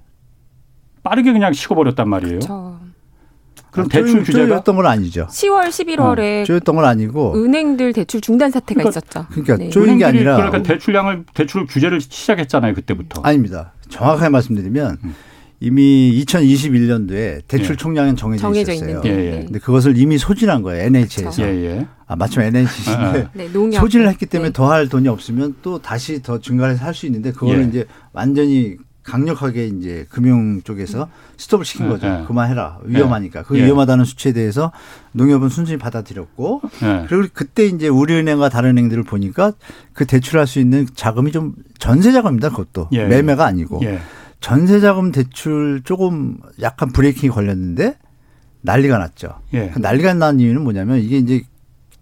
[1.03, 2.38] 빠르게 그냥 식어버렸단 말이에요.
[2.38, 2.81] 그렇죠.
[3.70, 5.27] 그럼 아, 대출 규제가 였던 건 아니죠.
[5.27, 9.27] 10월, 11월에 어, 조였던 건 아니고 은행들 대출 중단 사태가 그러니까, 있었죠.
[9.29, 9.68] 그러니까 네.
[9.68, 13.20] 조인 게 아니라 그러니까 대출량을 대출 규제를 시작했잖아요 그때부터.
[13.20, 13.74] 아닙니다.
[13.90, 15.14] 정확하게 말씀드리면 음.
[15.60, 17.76] 이미 2021년도에 대출 예.
[17.76, 19.02] 총량은 정해져, 정해져 있었어요.
[19.04, 19.44] 예, 예.
[19.44, 20.84] 근데 그것을 이미 소진한 거예요.
[20.84, 21.42] NH에서.
[21.42, 21.86] 예, 예.
[22.06, 24.52] 아, 마침 NH인데 네, 소진을 했기 때문에 네.
[24.52, 27.68] 더할 돈이 없으면 또 다시 더 증가해서 할 수 있는데 그거를 예.
[27.68, 32.06] 이제 완전히 강력하게 이제 금융 쪽에서 스톱을 시킨 거죠.
[32.06, 32.24] 네.
[32.26, 32.78] 그만해라.
[32.84, 33.42] 위험하니까.
[33.42, 33.64] 그 네.
[33.64, 34.72] 위험하다는 수치에 대해서
[35.12, 37.04] 농협은 순순히 받아들였고 네.
[37.08, 39.52] 그리고 그때 이제 우리은행과 다른 은행들을 보니까
[39.92, 42.48] 그 대출할 수 있는 자금이 좀 전세 자금입니다.
[42.50, 43.80] 그것도 매매가 아니고.
[44.44, 47.96] 전세자금 대출 조금 약간 브레이킹이 걸렸는데
[48.61, 49.40] 난리가 났죠.
[49.54, 49.70] 예.
[49.70, 51.42] 그 난리가 난 이유는 뭐냐면 이게 이제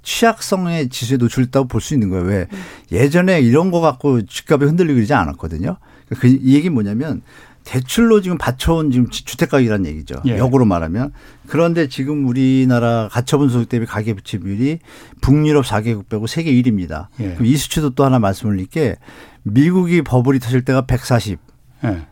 [0.03, 2.25] 취약성의 지수에 노출됐다고 볼 수 있는 거예요.
[2.25, 2.59] 왜 음.
[2.91, 5.77] 예전에 이런 거 갖고 집값이 흔들리고 그러지 않았거든요.
[6.19, 7.23] 그 이 얘기는 뭐냐면
[7.63, 10.17] 대출로 지금 받쳐온 지금 주택가격이라는 얘기죠.
[10.27, 10.37] 예.
[10.37, 11.13] 역으로 말하면.
[11.47, 14.81] 그런데 지금 우리나라 가처분 소득 대비 가계 부채 비율이
[15.21, 17.07] 북유럽 4개국 빼고 세계 1위입니다.
[17.21, 17.35] 예.
[17.35, 18.97] 그럼 이 수치도 또 하나 말씀을 드릴 게
[19.45, 21.39] 미국이 버블이 터질 때가 140.
[21.85, 22.12] 예.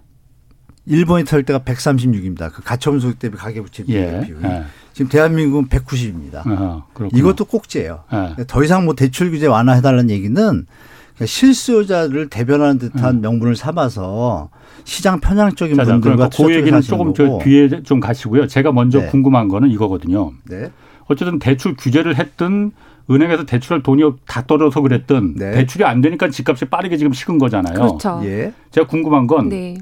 [0.91, 2.53] 일본이 털 때가 136입니다.
[2.53, 4.03] 그 가처분 소득 대비 가계 부채 비율.
[4.03, 4.27] 예.
[4.27, 4.41] 비율.
[4.43, 4.65] 예.
[4.93, 6.43] 지금 대한민국은 190입니다.
[6.45, 6.83] 아,
[7.15, 8.01] 이것도 꼭지예요.
[8.37, 8.45] 네.
[8.49, 10.67] 더 이상 뭐 대출 규제 완화해달라는 얘기는
[11.25, 13.21] 실수요자를 대변하는 듯한 음.
[13.21, 14.51] 명분을 삼아서
[14.85, 18.49] 시장 편향적인 자, 분들과 그러니까 그 얘기는 조금 저 뒤에 좀 가시고요.
[18.49, 19.07] 제가 먼저 네.
[19.07, 20.33] 궁금한 거는 이거거든요.
[20.49, 20.71] 네.
[21.07, 22.73] 어쨌든 대출 규제를 했든
[23.11, 25.53] 은행에서 대출할 돈이 다 떨어서 그랬든 네.
[25.53, 27.75] 대출이 안 되니까 집값이 빠르게 지금 식은 거잖아요.
[27.75, 28.21] 그렇죠.
[28.25, 28.53] 예.
[28.71, 29.79] 제가 궁금한 건 네.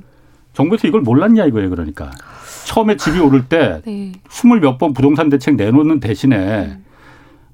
[0.58, 1.70] 정부에서 이걸 몰랐냐 이거예요.
[1.70, 2.10] 그러니까
[2.66, 4.12] 처음에 집이 오를 때 네.
[4.28, 6.84] 스물 몇 번 부동산 대책 내놓는 대신에 음.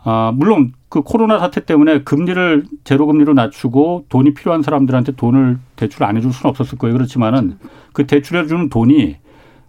[0.06, 6.04] 아, 물론 그 코로나 사태 때문에 금리를 제로 금리로 낮추고 돈이 필요한 사람들한테 돈을 대출
[6.04, 6.94] 안 해줄 수는 없었을 거예요.
[6.94, 7.58] 그렇지만은
[7.92, 9.16] 그 대출해 주는 돈이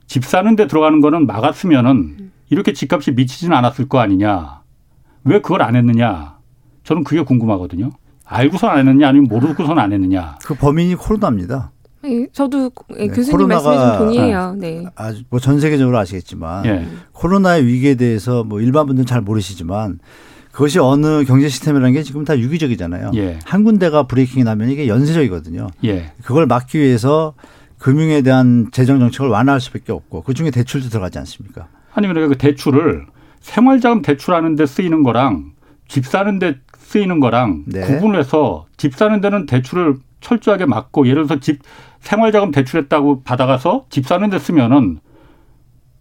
[0.07, 4.61] 집 사는 데 들어가는 거는 막았으면은 이렇게 집값이 미치지는 않았을 거 아니냐.
[5.25, 6.37] 왜 그걸 안 했느냐.
[6.83, 7.89] 저는 그게 궁금하거든요.
[8.25, 10.37] 알고선 안 했느냐 아니면 모르고선 안 했느냐.
[10.45, 11.71] 그 범인이 코로나입니다.
[12.07, 14.55] 예, 저도 네, 교수님 말씀에 좀 동의해요.
[14.57, 14.85] 네.
[14.95, 16.87] 아주 뭐전 세계적으로 아시겠지만 네.
[17.11, 19.99] 코로나의 위기에 대해서 뭐 일반 분들은 잘 모르시지만
[20.51, 23.11] 그것이 어느 경제 시스템이라는 게 지금 다 유기적이잖아요.
[23.15, 23.39] 예.
[23.43, 25.67] 한 군데가 브레이킹이 나면 이게 연쇄적이거든요.
[25.83, 26.13] 예.
[26.23, 27.33] 그걸 막기 위해서
[27.77, 31.67] 금융에 대한 재정 정책을 완화할 수밖에 없고 그 중에 대출도 들어가지 않습니까?
[31.93, 33.05] 아니 그러니까 그 대출을
[33.41, 35.51] 생활자금 대출하는 데 쓰이는 거랑
[35.87, 37.81] 집 사는 데 쓰이는 거랑 네.
[37.81, 41.59] 구분해서 집 사는 데는 대출을 철저하게 막고 예를 들어서 집
[42.05, 44.99] 생활자금 대출했다고 받아가서 집 사는 데 쓰면은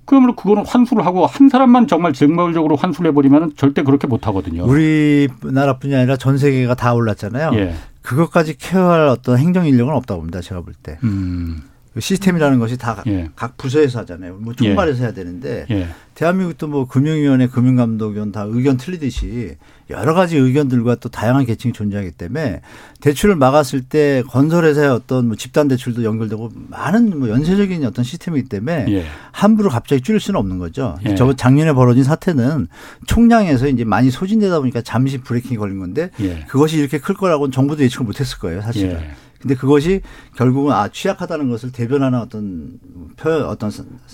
[0.04, 4.64] 그러면 그거는 환수를 하고 한 사람만 정말 정말적으로 환수를 해버리면 절대 그렇게 못 하거든요.
[4.64, 7.52] 우리나라뿐이 아니라 전 세계가 다 올랐잖아요.
[7.54, 7.74] 예.
[8.02, 10.42] 그것까지 케어할 어떤 행정 인력은 없다고 봅니다.
[10.42, 10.98] 제가 볼 때.
[11.04, 11.62] 음.
[11.94, 13.30] 그 시스템이라는 것이 다각 예.
[13.56, 14.36] 부서에서 하잖아요.
[14.40, 15.02] 뭐 총괄해서 예.
[15.04, 15.86] 해야 되는데 예.
[16.14, 19.56] 대한민국도 뭐 금융위원회, 금융감독위원 다 의견 틀리듯이
[19.90, 22.62] 여러 가지 의견들과 또 다양한 계층이 존재하기 때문에
[23.00, 28.86] 대출을 막았을 때 건설회사의 어떤 뭐 집단 대출도 연결되고 많은 뭐 연쇄적인 어떤 시스템이기 때문에
[28.88, 29.04] 예.
[29.30, 30.98] 함부로 갑자기 줄일 수는 없는 거죠.
[31.06, 31.14] 예.
[31.14, 32.66] 저 작년에 벌어진 사태는
[33.06, 36.40] 총량에서 이제 많이 소진되다 보니까 잠시 브레이킹이 걸린 건데 예.
[36.48, 39.00] 그것이 이렇게 클 거라고는 정부도 예측을 못했을 거예요, 사실은.
[39.00, 39.10] 예.
[39.44, 40.00] 근데 그것이
[40.36, 42.80] 결국은 아 취약하다는 것을 대변하는 어떤
[43.18, 43.70] 표 어떤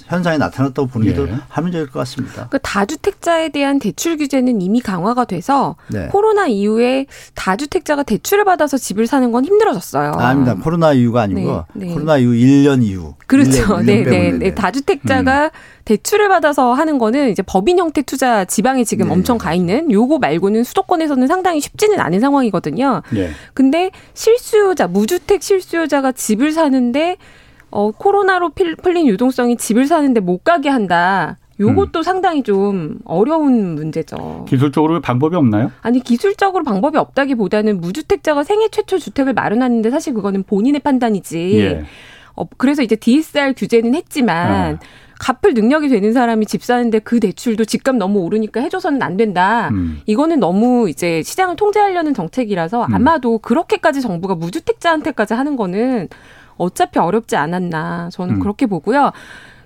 [0.06, 1.36] 현상이 나타났다고 보는 게 예.
[1.48, 2.48] 합리적일 것 같습니다.
[2.50, 6.08] 그 다주택자에 대한 대출 규제는 이미 강화가 돼서 네.
[6.08, 10.14] 코로나 이후에 다주택자가 대출을 받아서 집을 사는 건 힘들어졌어요.
[10.14, 11.94] 아, 닙니다 코로나 이후가 아니고 네, 네.
[11.94, 13.14] 코로나 이후 1년 이후.
[13.28, 13.50] 그렇죠.
[13.50, 14.54] 1년, 1년 네, 네, 네.
[14.54, 15.50] 다주택자가 음.
[15.90, 19.12] 대출을 받아서 하는 거는 이제 법인 형태 투자 지방에 지금 네.
[19.12, 23.02] 엄청 가 있는 요거 말고는 수도권에서는 상당히 쉽지는 않은 상황이거든요.
[23.10, 23.30] 네.
[23.54, 27.16] 근데 실수요자 무주택 실수요자가 집을 사는데
[27.70, 31.38] 어 코로나로 풀린 유동성이 집을 사는데 못 가게 한다.
[31.58, 32.02] 요것도 음.
[32.02, 34.46] 상당히 좀 어려운 문제죠.
[34.48, 35.72] 기술적으로 방법이 없나요?
[35.82, 41.58] 아니 기술적으로 방법이 없다기보다는 무주택자가 생애 최초 주택을 마련하는데 사실 그거는 본인의 판단이지.
[41.58, 41.84] 예.
[42.36, 44.78] 어, 그래서 이제 DSR 규제는 했지만 아.
[45.20, 49.68] 갚을 능력이 되는 사람이 집 사는데 그 대출도 집값 너무 오르니까 해줘서는 안 된다.
[49.70, 50.00] 음.
[50.06, 52.94] 이거는 너무 이제 시장을 통제하려는 정책이라서 음.
[52.94, 56.08] 아마도 그렇게까지 정부가 무주택자한테까지 하는 거는
[56.56, 58.40] 어차피 어렵지 않았나 저는 음.
[58.40, 59.12] 그렇게 보고요.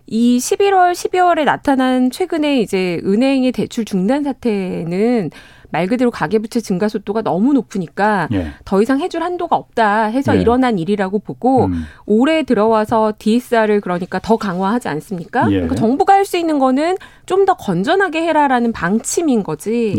[0.07, 5.31] 이 11월, 12월에 나타난 최근에 이제 은행의 대출 중단 사태는
[5.75, 8.53] 말 그대로 가계부채 증가 속도가 너무 높으니까 예.
[8.65, 10.41] 더 이상 해줄 한도가 없다 해서 예.
[10.41, 11.83] 일어난 일이라고 보고 음.
[12.07, 15.47] 올해 들어와서 DSR을 그러니까 더 강화하지 않습니까?
[15.51, 15.55] 예.
[15.55, 19.95] 그러니까 정부가 할 수 있는 거는 좀 더 건전하게 해라라는 방침인 거지.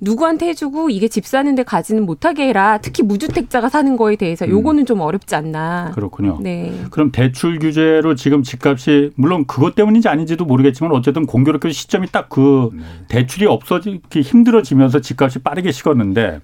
[0.00, 0.04] 예.
[0.04, 2.78] 누구한테 해주고 이게 집 사는데 가지는 못하게 해라.
[2.78, 4.50] 특히 무주택자가 사는 거에 대해서 음.
[4.50, 5.92] 요거는 좀 어렵지 않나.
[5.94, 6.38] 그렇군요.
[6.42, 6.72] 네.
[6.90, 12.82] 그럼 대출 규제로 지금 집값이 물론 그것 때문인지 아닌지도 모르겠지만 어쨌든 공교롭게 시점이 딱그 네.
[13.08, 16.40] 대출이 없어지기 힘들어지면서 집값이 빠르게 식었는데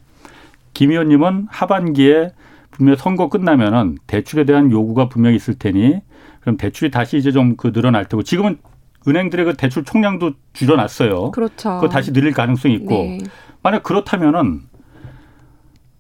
[0.75, 2.31] 김 의원님은 하반기에
[2.71, 6.01] 분명 선거 끝나면은 대출에 대한 요구가 분명히 있을 테니
[6.41, 8.59] 그럼 대출이 다시 이제 좀 그 늘어날 테고 지금은
[9.07, 11.31] 은행들의 그 대출 총량도 줄여놨어요.
[11.31, 11.77] 그렇죠.
[11.77, 13.19] 그거 다시 늘릴 가능성이 있고 네.
[13.63, 14.63] 만약 그렇다면은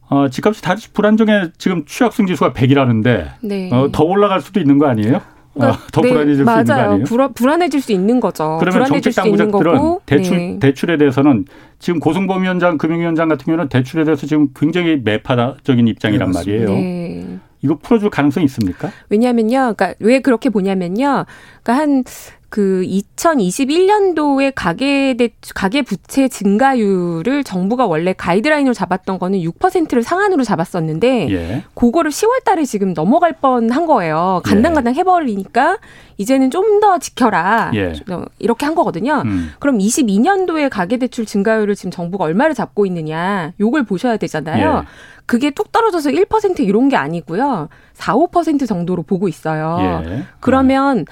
[0.09, 3.71] 어, 집값이 다시 불안정해 지금 취약성 지수가 100이라는데 네.
[3.73, 5.21] 어, 더 올라갈 수도 있는 거 아니에요?
[5.55, 6.57] 그러니까, 어, 더 네, 불안해질 맞아요.
[6.57, 7.05] 수 있는 거 아니에요?
[7.05, 8.59] 불안, 불안해질 수 있는 거죠.
[8.61, 10.59] 그러면 정책 당국자들은 대출 네.
[10.59, 11.45] 대출에 대해서는
[11.79, 16.69] 지금 고승범 위원장 금융위원장 같은 경우는 대출에 대해서 지금 굉장히 매파적인 입장이란 말이에요.
[16.69, 17.39] 네.
[17.63, 18.91] 이거 풀어줄 가능성이 있습니까?
[19.11, 21.27] 왜냐하면요, 그러니까 왜 그렇게 보냐면요,
[21.63, 22.05] 그러니까 한
[22.51, 31.31] 그 2021년도에 가계 대 가계 부채 증가율을 정부가 원래 가이드라인으로 잡았던 거는 6%를 상한으로 잡았었는데
[31.31, 31.65] 예.
[31.75, 34.43] 그거를 10월 달에 지금 넘어갈 뻔한 거예요.
[34.45, 35.79] 간당간당 해 버리니까
[36.19, 37.71] 이제는 좀 더 지켜라.
[37.75, 37.93] 예.
[38.11, 39.23] 어, 이렇게 한 거거든요.
[39.27, 39.51] 음.
[39.59, 43.53] 그럼 22년도에 가계 대출 증가율을 지금 정부가 얼마를 잡고 있느냐.
[43.61, 44.83] 요걸 보셔야 되잖아요.
[44.83, 44.89] 예.
[45.27, 47.69] 그게 뚝 떨어져서 1% 이런 게 아니고요.
[47.93, 50.03] 4, 5% 정도로 보고 있어요.
[50.07, 50.23] 예.
[50.41, 51.05] 그러면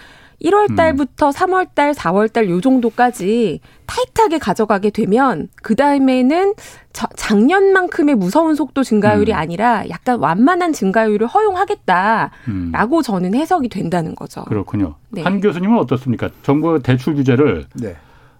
[0.43, 0.77] 1월 음.
[0.77, 1.33] 달부터 음.
[1.33, 6.55] 3월 달, 4월 달 요 정도까지 타이트하게 가져가게 되면 그 다음에는
[6.93, 9.37] 작년만큼의 무서운 속도 증가율이 음.
[9.37, 13.03] 아니라 약간 완만한 증가율을 허용하겠다라고 음.
[13.03, 14.45] 저는 해석이 된다는 거죠.
[14.45, 14.97] 그렇군요.
[15.11, 15.23] 네.
[15.23, 16.31] 한 교수님은 어떻습니까?
[16.43, 17.97] 정부 대출 규제를 네.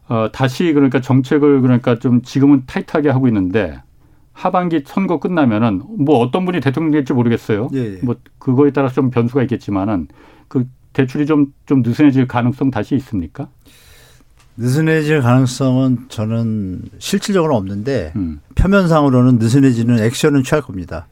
[0.09, 3.81] 어, 다시 그러니까 정책을 그러니까 좀 지금은 타이트하게 하고 있는데
[4.33, 7.69] 하반기 선거 끝나면은 뭐 어떤 분이 대통령 될지 모르겠어요.
[7.75, 7.99] 예, 예.
[8.03, 10.07] 뭐 그거에 따라서 좀 변수가 있겠지만은
[10.47, 13.49] 그 대출이 좀, 좀 느슨해질 가능성 다시 있습니까?
[14.57, 18.41] 느슨해질 가능성은 저는 실질적으로 없는데 음.
[18.57, 21.07] 표면상으로는 느슨해지는 액션은 취할 겁니다.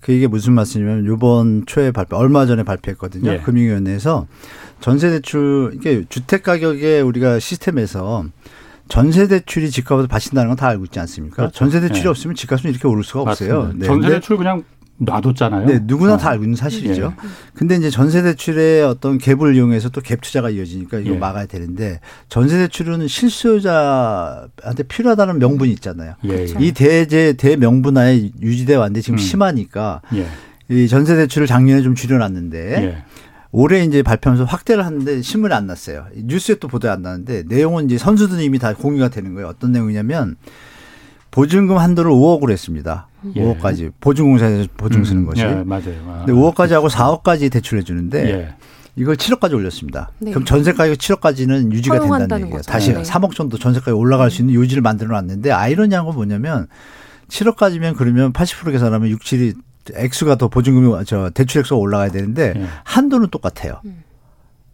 [0.00, 3.32] 그 이게 무슨 말씀이냐면 이번 초에 발표 얼마 전에 발표했거든요.
[3.32, 3.38] 예.
[3.38, 4.26] 금융위원회에서
[4.80, 8.24] 전세 대출 이게 주택 가격에 우리가 시스템에서
[8.88, 11.36] 전세 대출이 집값을 받친다는 건 다 알고 있지 않습니까?
[11.36, 11.58] 그렇죠.
[11.58, 12.08] 전세 대출이 예.
[12.08, 13.72] 없으면 집값은 이렇게 오를 수가 없어요.
[13.74, 13.86] 네.
[13.86, 14.62] 전세 대출 그냥
[14.98, 15.66] 놔뒀잖아요.
[15.66, 16.16] 네, 누구나 어.
[16.16, 17.02] 다 알고 있는 사실이죠.
[17.02, 17.28] 예.
[17.54, 21.18] 근데 이제 전세 대출의 어떤 갭을 이용해서 또 갭 투자가 이어지니까 이거 예.
[21.18, 26.14] 막아야 되는데 전세 대출은 실수요자한테 필요하다는 명분이 있잖아요.
[26.24, 26.28] 예.
[26.28, 26.58] 그렇죠.
[26.60, 29.18] 이 대제 대명분화에 유지돼 왔는데 지금 음.
[29.18, 30.26] 심하니까 예.
[30.68, 33.04] 이 전세 대출을 작년에 좀 줄여놨는데 예.
[33.52, 36.06] 올해 이제 발표하면서 확대를 하는데 신문에 안 났어요.
[36.14, 39.48] 뉴스에 또 보도에 안 나는데 내용은 이제 선수들이 이미 다 공유가 되는 거예요.
[39.48, 40.36] 어떤 내용이냐면
[41.30, 43.08] 보증금 한도를 5억으로 했습니다.
[43.34, 43.42] 예.
[43.42, 45.26] 5억까지 보증공사에서 보증 쓰는 음.
[45.26, 45.42] 것이.
[45.42, 45.94] 예, 맞아요.
[46.06, 48.54] 아, 근데 5억까지 하고 4억까지 대출해 주는데 예.
[48.96, 50.10] 이걸 7억까지 올렸습니다.
[50.18, 50.30] 네.
[50.30, 52.56] 그럼 전세 가격 7억까지는 유지가 된다는 얘기예요.
[52.56, 52.70] 거죠.
[52.70, 53.02] 다시 네.
[53.02, 56.66] 3억 정도 전세 가격 올라갈 수 있는 요지를 만들어 놨는데 아이러니한 건 뭐냐면
[57.28, 59.54] 7억까지면 그러면 80% 계산하면 6, 7이
[59.94, 62.66] 액수가 더 보증금이 저 대출 액수가 올라가야 되는데 예.
[62.84, 63.80] 한도는 똑같아요.
[63.84, 64.02] 음.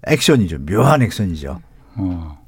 [0.06, 0.58] 액션이죠.
[0.60, 1.60] 묘한 액션이죠.
[1.96, 2.42] 어.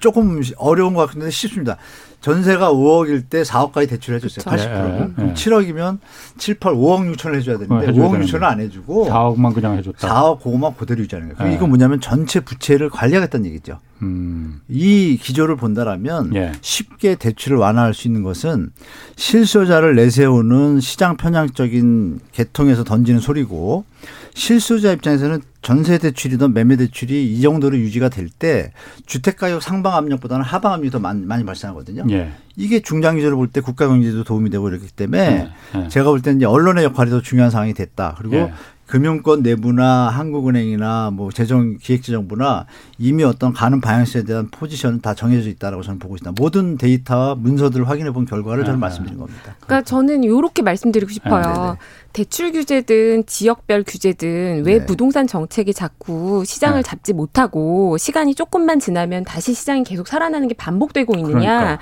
[0.00, 1.76] 조금 어려운 것 같은데 쉽습니다.
[2.20, 4.44] 전세가 5억일 때 4억까지 대출해 줬어요.
[4.44, 5.16] 80%.
[5.16, 5.34] 네, 네.
[5.34, 5.98] 7억이면
[6.36, 10.08] 7, 8, 5억 6천을 해줘야 되는데 어, 5억 6천을 안 해주고 4억만 그냥 해줬다.
[10.08, 11.50] 4억 그거만 그대로 유지하는 거예요.
[11.50, 11.54] 네.
[11.56, 13.78] 이건 뭐냐면 전체 부채를 관리하겠다는 얘기죠.
[14.02, 14.60] 음.
[14.68, 16.52] 이 기조를 본다라면 예.
[16.60, 18.70] 쉽게 대출을 완화할 수 있는 것은
[19.16, 23.84] 실소자를 내세우는 시장 편향적인 계통에서 던지는 소리고
[24.34, 28.72] 실수자 입장에서는 전세 대출이든 매매 대출이 이 정도로 유지가 될 때
[29.06, 32.04] 주택 가격 상방 압력보다는 하방 압력이 더 많이, 많이 발생하거든요.
[32.10, 32.30] 예.
[32.56, 35.80] 이게 중장 기조를 볼때 국가 경제도 도움이 되고 이렇기 때문에 예.
[35.84, 35.88] 예.
[35.88, 38.14] 제가 볼 때는 이제 언론의 역할이 더 중요한 상황이 됐다.
[38.18, 38.52] 그리고 예.
[38.88, 42.66] 금융권 내부나 한국은행이나 뭐 재정 기획재정부나
[42.98, 46.40] 이미 어떤 가는 방향성에 대한 포지션은 다 정해져 있다라고 저는 보고 있습니다.
[46.40, 49.54] 모든 데이터와 문서들을 확인해 본 결과를 저는 아, 말씀드린 겁니다.
[49.60, 51.44] 그러니까 저는 이렇게 말씀드리고 싶어요.
[51.44, 51.76] 아,
[52.14, 54.86] 대출 규제든 지역별 규제든 왜 네.
[54.86, 56.82] 부동산 정책이 자꾸 시장을 네.
[56.82, 61.58] 잡지 못하고 시간이 조금만 지나면 다시 시장이 계속 살아나는 게 반복되고 있느냐.
[61.58, 61.78] 그러니까.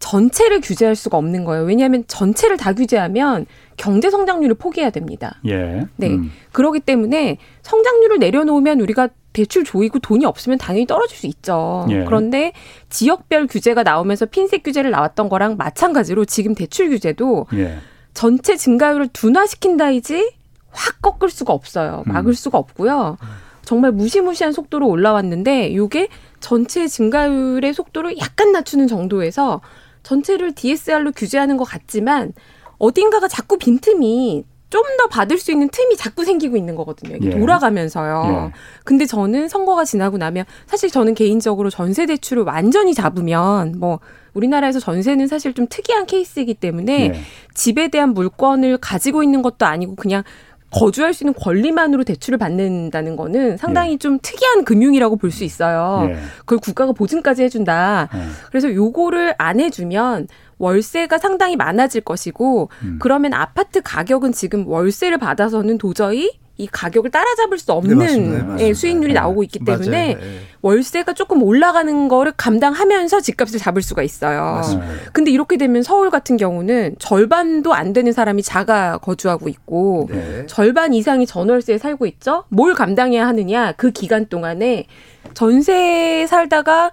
[0.00, 1.64] 전체를 규제할 수가 없는 거예요.
[1.64, 5.40] 왜냐하면 전체를 다 규제하면 경제 성장률을 포기해야 됩니다.
[5.46, 5.86] 예.
[5.96, 6.08] 네.
[6.08, 6.32] 음.
[6.52, 11.86] 그러기 때문에 성장률을 내려놓으면 우리가 대출 조이고 돈이 없으면 당연히 떨어질 수 있죠.
[11.90, 12.04] 예.
[12.04, 12.52] 그런데
[12.88, 17.78] 지역별 규제가 나오면서 핀셋 규제를 나왔던 거랑 마찬가지로 지금 대출 규제도 예.
[18.12, 20.32] 전체 증가율을 둔화시킨다이지
[20.70, 22.02] 확 꺾을 수가 없어요.
[22.06, 22.34] 막을 음.
[22.34, 23.18] 수가 없고요.
[23.62, 26.08] 정말 무시무시한 속도로 올라왔는데 요게
[26.40, 29.60] 전체 증가율의 속도를 약간 낮추는 정도에서
[30.02, 32.32] 전체를 DSR로 규제하는 것 같지만
[32.78, 37.16] 어딘가가 자꾸 빈틈이 좀 더 받을 수 있는 틈이 자꾸 생기고 있는 거거든요.
[37.16, 37.38] 이게 예.
[37.38, 38.50] 돌아가면서요.
[38.50, 38.52] 예.
[38.84, 44.00] 근데 저는 선거가 지나고 나면 사실 저는 개인적으로 전세 대출을 완전히 잡으면 뭐
[44.34, 47.20] 우리나라에서 전세는 사실 좀 특이한 케이스이기 때문에 예.
[47.54, 50.22] 집에 대한 물건을 가지고 있는 것도 아니고 그냥
[50.70, 53.96] 거주할 수 있는 권리만으로 대출을 받는다는 거는 상당히 예.
[53.98, 56.08] 좀 특이한 금융이라고 볼 수 있어요.
[56.10, 56.16] 예.
[56.40, 58.08] 그걸 국가가 보증까지 해준다.
[58.14, 58.18] 예.
[58.48, 60.28] 그래서 요거를 안 해주면
[60.58, 62.98] 월세가 상당히 많아질 것이고 음.
[63.00, 68.54] 그러면 아파트 가격은 지금 월세를 받아서는 도저히 이 가격을 따라잡을 수 없는 네, 맞습니다.
[68.56, 69.20] 네, 예, 수익률이 네.
[69.20, 70.40] 나오고 있기 때문에 네.
[70.60, 74.42] 월세가 조금 올라가는 거를 감당하면서 집값을 잡을 수가 있어요.
[74.42, 74.92] 맞습니다.
[75.12, 80.44] 근데 이렇게 되면 서울 같은 경우는 절반도 안 되는 사람이 자가 거주하고 있고 네.
[80.46, 82.44] 절반 이상이 전월세에 살고 있죠.
[82.48, 83.72] 뭘 감당해야 하느냐?
[83.72, 84.86] 그 기간 동안에
[85.32, 86.90] 전세 살다가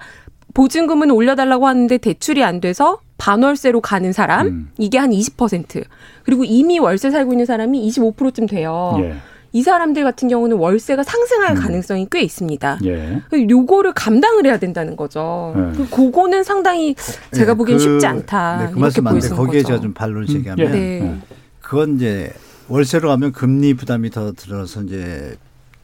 [0.54, 4.72] 보증금은 올려달라고 하는데 대출이 안 돼서 반월세로 가는 사람 음.
[4.78, 5.84] 이게 한 20%
[6.24, 8.96] 그리고 이미 월세 살고 있는 사람이 25%쯤 돼요.
[9.00, 9.16] 예.
[9.54, 11.62] 이 사람들 같은 경우는 월세가 상승할 음.
[11.62, 12.80] 가능성이 꽤 있습니다.
[12.86, 13.22] 예.
[13.50, 15.54] 요거를 감당을 해야 된다는 거죠.
[15.58, 15.86] 예.
[15.86, 16.96] 그거는 상당히
[17.32, 18.66] 제가 네, 보기엔 그, 쉽지 않다.
[18.66, 19.68] 네, 그 말씀 맞는데 거기에 거죠.
[19.68, 21.00] 제가 좀 반론을 제기하면 네.
[21.00, 21.20] 네.
[21.62, 22.32] 그건 이제
[22.68, 25.36] 월세로 가면 금리 부담이 더 들어서 이제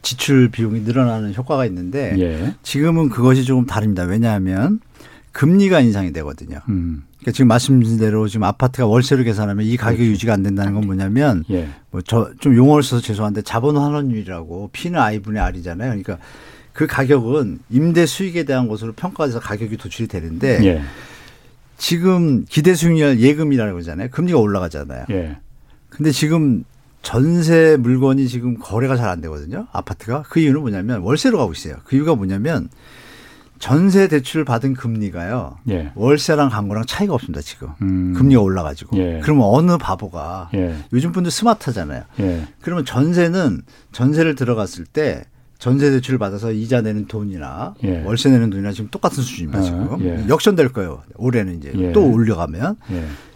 [0.01, 2.55] 지출 비용이 늘어나는 효과가 있는데 예.
[2.61, 4.03] 지금은 그것이 조금 다릅니다.
[4.03, 4.79] 왜냐하면
[5.33, 6.59] 금리가 인상이 되거든요.
[6.69, 7.03] 음.
[7.19, 10.11] 그러니까 지금 말씀드린 대로 지금 아파트가 월세로 계산하면 이 가격 그렇죠.
[10.11, 11.69] 유지가 안 된다는 건 뭐냐면 예.
[11.91, 15.89] 뭐저 좀 용어를 써서 죄송한데 자본 환원율이라고 P는 I분의 R이잖아요.
[15.89, 16.17] 그러니까
[16.71, 20.81] 그 가격은 임대 수익에 대한 것으로 평가돼서 가격이 도출이 되는데 예.
[21.77, 24.09] 지금 기대 수익률 예금이라는 거잖아요.
[24.11, 25.05] 금리가 올라가잖아요.
[25.11, 25.37] 예.
[25.89, 26.63] 근데 지금
[27.01, 29.67] 전세 물건이 지금 거래가 잘 안 되거든요.
[29.71, 30.23] 아파트가.
[30.29, 31.75] 그 이유는 뭐냐면 월세로 가고 있어요.
[31.83, 32.69] 그 이유가 뭐냐면
[33.63, 35.57] 전세 대출 받은 금리가요.
[35.69, 35.93] 예.
[35.95, 37.69] 월세랑 간 거랑 차이가 없습니다, 지금.
[37.81, 38.13] 음.
[38.13, 38.97] 금리가 올라가지고.
[38.97, 39.21] 예.
[39.23, 40.75] 그러면 어느 바보가 예.
[40.91, 42.03] 요즘 분들 스마트하잖아요.
[42.19, 42.45] 예.
[42.59, 43.61] 그러면 전세는
[43.93, 45.23] 전세를 들어갔을 때
[45.59, 48.03] 전세 대출을 받아서 이자 내는 돈이나 예.
[48.03, 49.97] 월세 내는 돈이나 지금 똑같은 수준입니다, 아, 지금.
[50.01, 50.27] 예.
[50.27, 51.01] 역전될 거예요.
[51.15, 52.75] 올해는 이제 또 올려가면.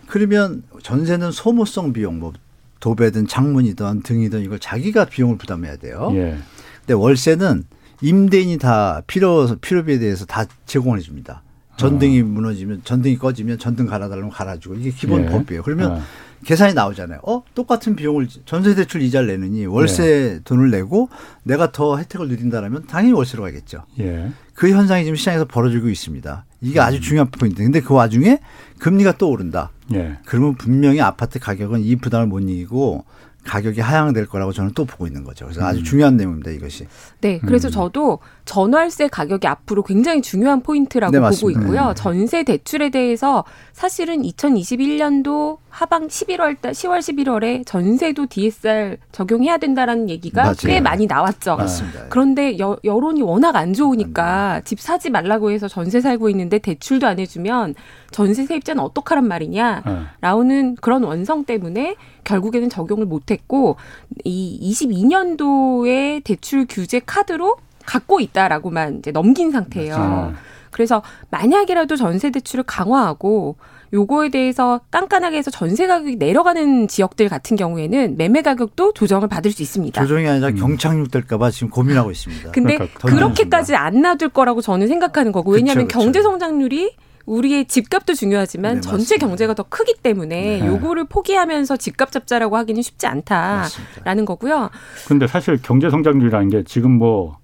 [0.07, 2.33] 그러면 전세는 소모성 비용 뭐
[2.81, 6.09] 도배든 창문이든 등이든 이걸 자기가 비용을 부담해야 돼요.
[6.15, 6.37] 예.
[6.81, 7.63] 근데 월세는
[8.01, 11.43] 임대인이 다 필요 필요비에 대해서 다 제공을 해줍니다.
[11.77, 12.25] 전등이 어.
[12.25, 15.29] 무너지면 전등이 꺼지면 전등 갈아달라면 갈아주고 이게 기본 예.
[15.29, 15.63] 법이에요.
[15.63, 16.01] 그러면 어.
[16.43, 17.19] 계산이 나오잖아요.
[17.23, 20.39] 어 똑같은 비용을 전세 대출 이자를 내느니 월세 예.
[20.43, 21.09] 돈을 내고
[21.43, 23.85] 내가 더 혜택을 누린다라면 당연히 월세로 가겠죠.
[23.99, 24.31] 예.
[24.53, 26.45] 그 현상이 지금 시장에서 벌어지고 있습니다.
[26.61, 26.81] 이게 음.
[26.81, 27.61] 아주 중요한 포인트.
[27.63, 28.39] 근데 그 와중에
[28.79, 29.71] 금리가 또 오른다.
[29.93, 30.17] 예.
[30.25, 33.05] 그러면 분명히 아파트 가격은 이 부담을 못 이기고
[33.47, 35.45] 가격이 하향될 거라고 저는 또 보고 있는 거죠.
[35.45, 35.83] 그래서 아주 음.
[35.83, 36.85] 중요한 내용입니다, 이것이.
[37.21, 37.71] 네, 그래서 음.
[37.71, 41.87] 저도 전월세 가격이 앞으로 굉장히 중요한 포인트라고 네, 보고 있고요.
[41.87, 41.93] 네.
[41.95, 50.41] 전세 대출에 대해서 사실은 2021년도 하방 11월 달 10월 11월에 전세도 DSR 적용해야 된다라는 얘기가
[50.41, 50.55] 맞아요.
[50.61, 51.55] 꽤 많이 나왔죠.
[51.55, 52.05] 맞습니다.
[52.09, 54.61] 그런데 여, 여론이 워낙 안 좋으니까 음.
[54.65, 57.75] 집 사지 말라고 해서 전세 살고 있는데 대출도 안 해주면
[58.11, 59.99] 전세 세입자는 어떡하란 말이냐 네.
[60.21, 63.77] 라오는 그런 원성 때문에 결국에는 적용을 못했고
[64.23, 69.97] 이 22년도에 대출 규제 카드로 갖고 있다라고만 이제 넘긴 상태예요.
[69.97, 70.33] 맞아요.
[70.71, 73.55] 그래서 만약이라도 전세 대출을 강화하고
[73.93, 79.61] 요거에 대해서 깐깐하게 해서 전세 가격이 내려가는 지역들 같은 경우에는 매매 가격도 조정을 받을 수
[79.61, 79.99] 있습니다.
[80.01, 80.55] 조정이 아니라 음.
[80.55, 82.51] 경착륙 될까봐 지금 고민하고 있습니다.
[82.51, 86.05] 근데 그러니까 그렇게까지 안 놔둘 거라고 저는 생각하는 거고 왜냐하면 그쵸, 그쵸.
[86.05, 86.95] 경제 성장률이
[87.27, 89.27] 우리의 집값도 중요하지만 네, 전체 맞습니다.
[89.27, 90.65] 경제가 더 크기 때문에 네.
[90.67, 94.25] 요거를 포기하면서 집값 잡자라고 하기는 쉽지 않다라는 맞습니다.
[94.25, 94.69] 거고요.
[95.05, 97.37] 그런데 사실 경제 성장률이라는 게 지금 뭐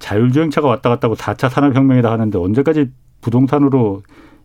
[0.00, 2.90] 자율주행차가 왔다 갔다 하고 4차 산업혁명이다 하는데 언제까지
[3.20, 4.02] 부동산으로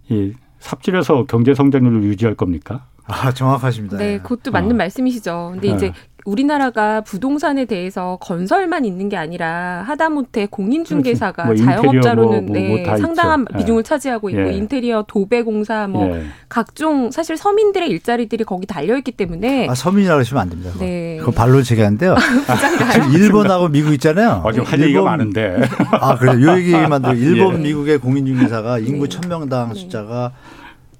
[0.09, 2.85] 이 삽질해서 경제 성장률을 유지할 겁니까?
[3.05, 3.97] 아, 정확하십니다.
[3.97, 4.77] 네, 그것도 맞는 어.
[4.77, 5.49] 말씀이시죠.
[5.53, 5.75] 근데 네.
[5.75, 5.93] 이제
[6.25, 13.41] 우리나라가 부동산에 대해서 건설만 있는 게 아니라 하다못해 공인중개사가 뭐 자영업자로는 뭐, 뭐, 네, 상당한
[13.41, 13.57] 있죠.
[13.57, 13.83] 비중을 예.
[13.83, 14.53] 차지하고 있고 예.
[14.53, 16.25] 인테리어 도배공사 뭐 예.
[16.49, 20.71] 각종 사실 서민들의 일자리들이 거기 달려 있기 때문에 아, 서민이라고 하시면 안 됩니다.
[20.71, 20.85] 그거.
[20.85, 21.17] 네.
[21.19, 22.15] 그거 발로 제기하는데요.
[22.93, 24.43] 지금 일본하고 미국 있잖아요.
[24.45, 25.61] 아, 지금 할 얘기가 많은데.
[25.91, 26.41] 아, 그래요.
[26.41, 27.57] 요 얘기만 도 일본, 예.
[27.59, 29.17] 미국의 공인중개사가 인구 네.
[29.17, 30.31] 1000명당 숫자가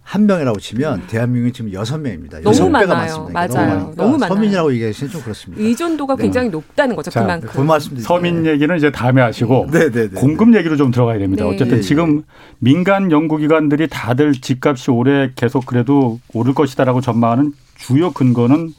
[0.04, 2.42] 한 명이라고 치면 대한민국은 지금 여섯 명입니다.
[2.42, 3.30] 너무 많아요.
[3.32, 3.48] 맞아요.
[3.50, 4.36] 너무, 너무 많아요.
[4.36, 5.64] 서민이라고 얘기하시는 좀 그렇습니다.
[5.64, 6.24] 의존도가 네.
[6.24, 7.12] 굉장히 높다는 거죠.
[7.12, 7.50] 자, 그만큼.
[7.50, 10.20] 그 말씀드 서민 얘기는 이제 다음에 하시고 네, 네, 네, 네.
[10.20, 11.46] 공급 얘기로 좀 들어가야 됩니다.
[11.46, 11.50] 네.
[11.54, 12.24] 어쨌든 지금
[12.60, 18.74] 민간 연구기관들이 다들 집값이 올해 계속 그래도 오를 것이다라고 전망하는 주요 근거는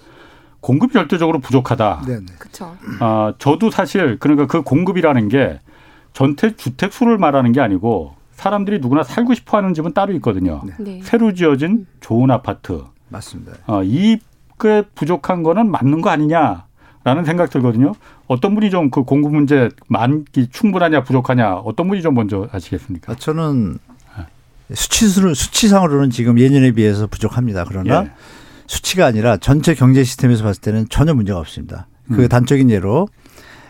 [0.60, 2.02] 공급이 절대적으로 부족하다.
[2.38, 2.76] 그렇죠.
[3.00, 5.60] 아, 저도 사실 그러니까 그 공급이라는 게
[6.12, 10.62] 전체 주택 수를 말하는 게 아니고 사람들이 누구나 살고 싶어 하는 집은 따로 있거든요.
[10.64, 10.74] 네.
[10.78, 11.00] 네.
[11.02, 12.82] 새로 지어진 좋은 아파트.
[13.08, 13.52] 맞습니다.
[13.66, 17.92] 어, 이게 부족한 거는 맞는 거 아니냐라는 생각 들거든요.
[18.26, 23.12] 어떤 분이 좀 그 공급 문제 많기 충분하냐 부족하냐 어떤 분이 좀 먼저 하시겠습니까?
[23.12, 23.78] 아, 저는
[24.74, 27.64] 수치수를 수치상으로는 지금 예년에 비해서 부족합니다.
[27.68, 28.10] 그러나 예.
[28.66, 31.86] 수치가 아니라 전체 경제 시스템에서 봤을 때는 전혀 문제가 없습니다.
[32.08, 32.28] 그 음.
[32.28, 33.08] 단적인 예로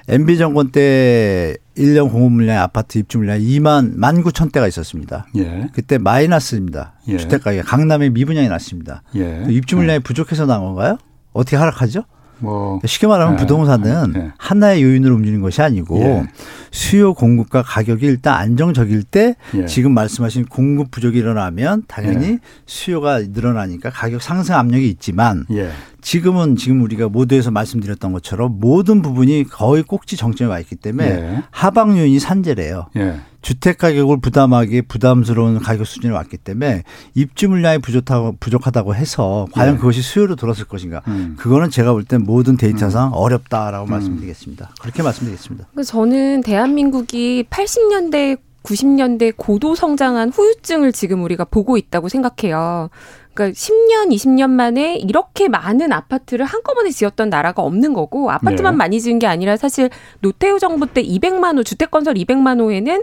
[0.08, 5.26] MB 정권 때 1년 공급 물량 아파트 입주 물량 2만 1만 9천 대가 있었습니다.
[5.36, 5.68] 예.
[5.72, 6.94] 그때 마이너스입니다.
[7.08, 7.16] 예.
[7.16, 9.02] 주택 가격 강남에 미분양이 났습니다.
[9.16, 9.44] 예.
[9.48, 9.98] 입주 물량이 예.
[10.00, 10.98] 부족해서 나온 건가요?
[11.32, 12.04] 어떻게 하락하죠?
[12.42, 13.42] 뭐 쉽게 말하면 네.
[13.42, 14.32] 부동산은 네.
[14.36, 16.26] 하나의 요인으로 움직이는 것이 아니고 예.
[16.72, 19.66] 수요 공급과 가격이 일단 안정적일 때 예.
[19.66, 22.38] 지금 말씀하신 공급 부족이 일어나면 당연히 예.
[22.66, 25.70] 수요가 늘어나니까 가격 상승 압력이 있지만 예.
[26.02, 31.42] 지금은 지금 우리가 모두에서 말씀드렸던 것처럼 모든 부분이 거의 꼭지 정점에 와 있기 때문에 예.
[31.50, 32.88] 하방 요인이 산재래요.
[32.96, 33.20] 예.
[33.40, 36.82] 주택 가격을 부담하기 부담스러운 가격 수준에 왔기 때문에
[37.14, 39.78] 입주 물량이 부족하다고, 부족하다고 해서 과연 네.
[39.78, 41.02] 그것이 수요로 돌았을 것인가.
[41.08, 41.36] 음.
[41.38, 43.12] 그거는 제가 볼때 모든 데이터상 음.
[43.14, 43.90] 어렵다라고 음.
[43.90, 44.70] 말씀드리겠습니다.
[44.80, 45.66] 그렇게 말씀드리겠습니다.
[45.84, 52.90] 저는 대한민국이 80년대 90년대 고도 성장한 후유증을 지금 우리가 보고 있다고 생각해요.
[53.34, 58.76] 그러니까 10년, 20년 만에 이렇게 많은 아파트를 한꺼번에 지었던 나라가 없는 거고 아파트만 네.
[58.76, 63.02] 많이 지은 게 아니라 사실 노태우 정부 때 200만 호 주택 건설 200만 호에는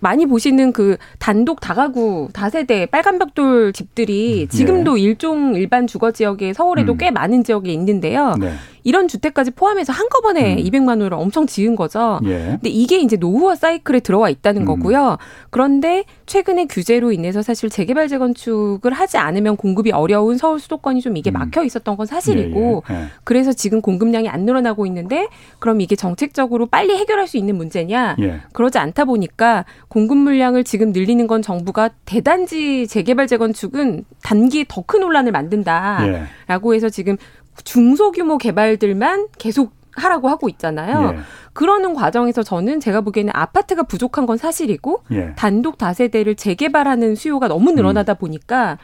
[0.00, 5.00] 많이 보시는 그 단독 다가구 다세대 빨간 벽돌 집들이 음, 지금도 네.
[5.00, 6.98] 일종 일반 주거 지역에 서울에도 음.
[6.98, 8.34] 꽤 많은 지역에 있는데요.
[8.38, 8.52] 네.
[8.88, 10.62] 이런 주택까지 포함해서 한꺼번에 음.
[10.62, 12.20] 200만 원을 엄청 지은 거죠.
[12.24, 12.38] 예.
[12.52, 14.64] 근데 이게 이제 노후화 사이클에 들어와 있다는 음.
[14.64, 15.18] 거고요.
[15.50, 21.30] 그런데 최근에 규제로 인해서 사실 재개발 재건축을 하지 않으면 공급이 어려운 서울 수도권이 좀 이게
[21.30, 21.34] 음.
[21.34, 22.98] 막혀 있었던 건 사실이고 예, 예.
[22.98, 23.06] 예.
[23.24, 25.28] 그래서 지금 공급량이 안 늘어나고 있는데
[25.58, 28.16] 그럼 이게 정책적으로 빨리 해결할 수 있는 문제냐?
[28.20, 28.40] 예.
[28.54, 35.30] 그러지 않다 보니까 공급 물량을 지금 늘리는 건 정부가 대단지 재개발 재건축은 단기 더큰 논란을
[35.30, 36.76] 만든다라고 예.
[36.76, 37.18] 해서 지금
[37.64, 41.14] 중소규모 개발들만 계속 하라고 하고 있잖아요.
[41.14, 41.18] 예.
[41.52, 45.34] 그러는 과정에서 저는 제가 보기에는 아파트가 부족한 건 사실이고 예.
[45.36, 48.16] 단독 다세대를 재개발하는 수요가 너무 늘어나다 음.
[48.18, 48.78] 보니까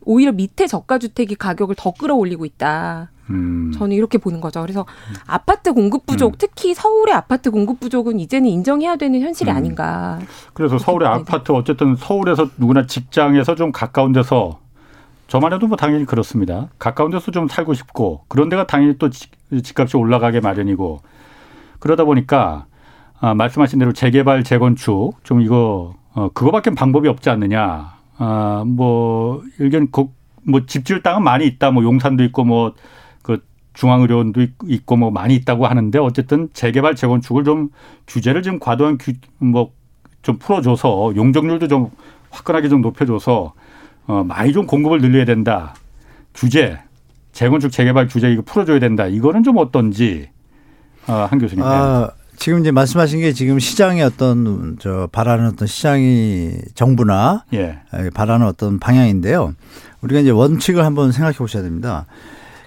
[0.00, 3.10] 오히려 밑에 저가 주택이 가격을 더 끌어올리고 있다.
[3.30, 3.72] 음.
[3.74, 4.60] 저는 이렇게 보는 거죠.
[4.62, 5.14] 그래서 음.
[5.26, 6.36] 아파트 공급 부족, 음.
[6.38, 9.56] 특히 서울의 아파트 공급 부족은 이제는 인정해야 되는 현실이 음.
[9.56, 10.18] 아닌가.
[10.52, 14.60] 그래서 서울의 아파트 어쨌든 서울에서 누구나 직장에서 좀 가까운 데서
[15.26, 16.68] 저만 해도 뭐 당연히 그렇습니다.
[16.78, 21.00] 가까운 데서 좀 살고 싶고 그런 데가 당연히 또 집값이 올라가게 마련이고
[21.80, 22.66] 그러다 보니까
[23.18, 27.94] 아, 말씀하신 대로 재개발 재건축 좀 이거 어, 그거밖에 방법이 없지 않느냐.
[28.18, 29.88] 아, 뭐 일견
[30.44, 31.70] 뭐집 지을 땅은 많이 있다.
[31.72, 32.74] 뭐 용산도 있고 뭐
[33.22, 33.42] 그
[33.74, 37.70] 중앙의료원도 있고 뭐 많이 있다고 하는데 어쨌든 재개발 재건축을 좀
[38.06, 39.70] 규제를 좀 과도한 규 뭐
[40.22, 41.90] 좀 풀어줘서 용적률도 좀
[42.30, 43.52] 화끈하게 좀 높여줘서
[44.06, 45.74] 어, 많이 좀 공급을 늘려야 된다.
[46.34, 46.78] 규제,
[47.32, 49.06] 재건축 재개발 규제 이거 풀어줘야 된다.
[49.06, 50.28] 이거는 좀 어떤지
[51.06, 51.64] 어, 한 교수님.
[51.64, 57.78] 아, 지금 이제 말씀하신 게 지금 시장의 어떤 저 바라는 어떤 시장이 정부나 예.
[58.14, 59.54] 바라는 어떤 방향인데요.
[60.02, 62.06] 우리가 이제 원칙을 한번 생각해 보셔야 됩니다.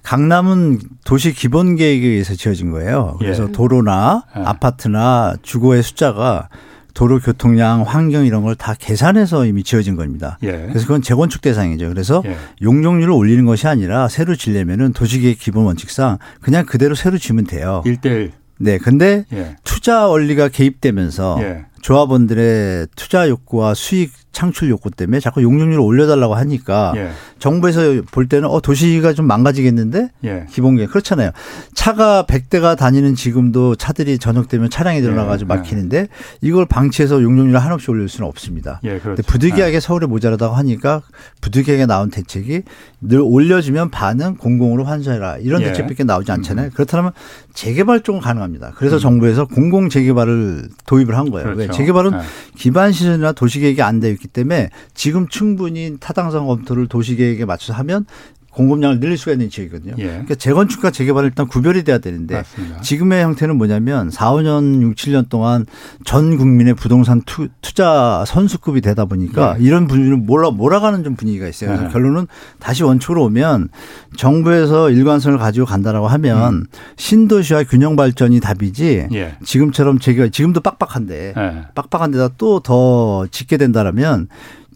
[0.03, 3.15] 강남은 도시 기본 계획에 의해서 지어진 거예요.
[3.19, 3.51] 그래서 예.
[3.51, 4.41] 도로나 예.
[4.41, 6.49] 아파트나 주거의 숫자가
[6.93, 10.37] 도로 교통량, 환경 이런 걸 다 계산해서 이미 지어진 겁니다.
[10.43, 10.51] 예.
[10.51, 11.87] 그래서 그건 재건축 대상이죠.
[11.89, 12.35] 그래서 예.
[12.61, 17.81] 용적률을 올리는 것이 아니라 새로 지려면은 도시계획 기본 원칙상 그냥 그대로 새로 지면 돼요.
[17.85, 18.31] 1대1.
[18.59, 18.77] 네.
[18.77, 19.55] 근데 예.
[19.63, 21.65] 투자 원리가 개입되면서 예.
[21.81, 27.09] 조합원들의 투자 욕구와 수익 창출 욕구 때문에 자꾸 용적률을 올려달라고 하니까 예.
[27.39, 30.45] 정부에서 볼 때는 어 도시가 좀 망가지겠는데 예.
[30.49, 31.31] 기본계 그렇잖아요.
[31.73, 35.57] 차가 100대가 다니는 지금도 차들이 저녁 되면 차량이 늘어나가지고 예.
[35.57, 36.07] 막히는데
[36.41, 38.79] 이걸 방치해서 용적률을 한없이 올릴 수는 없습니다.
[38.83, 39.23] 예, 그렇죠.
[39.23, 39.79] 부득이하게 예.
[39.79, 41.01] 서울에 모자라다고 하니까
[41.41, 42.63] 부득이하게 나온 대책이
[43.01, 45.67] 늘 올려주면 반은 공공으로 환수해라 이런 예.
[45.67, 46.67] 대책밖에 나오지 않잖아요.
[46.67, 46.71] 음.
[46.73, 47.13] 그렇다면
[47.53, 48.73] 재개발 쪽은 가능합니다.
[48.75, 48.99] 그래서 음.
[48.99, 51.45] 정부에서 공공 재개발을 도입을 한 거예요.
[51.45, 51.59] 그렇죠.
[51.59, 52.11] 왜 재개발은
[52.55, 58.05] 기반 시설이나 도시계획이 안 되어 있기 때문에 지금 충분히 타당성 검토를 도시계획에 맞춰서 하면
[58.51, 59.95] 공급량을 늘릴 수가 있는 지역이거든요.
[59.97, 60.03] 예.
[60.03, 62.81] 그러니까 재건축과 재개발은 일단 구별이 돼야 되는데 맞습니다.
[62.81, 65.65] 지금의 형태는 뭐냐면 4, 5년, 6, 7년 동안
[66.05, 69.63] 전 국민의 부동산 투, 자 선수급이 되다 보니까 예.
[69.63, 71.69] 이런 분위기는 몰아, 몰아가는 좀 분위기가 있어요.
[71.69, 71.89] 그래서 예.
[71.89, 72.27] 결론은
[72.59, 73.69] 다시 원칙으로 오면
[74.17, 76.65] 정부에서 일관성을 가지고 간다라고 하면 음.
[76.97, 79.35] 신도시와 균형 발전이 답이지 예.
[79.43, 81.65] 지금처럼 재개발 지금도 빡빡한데 예.
[81.75, 84.27] 빡빡한 데다 또 더 짓게 된다라면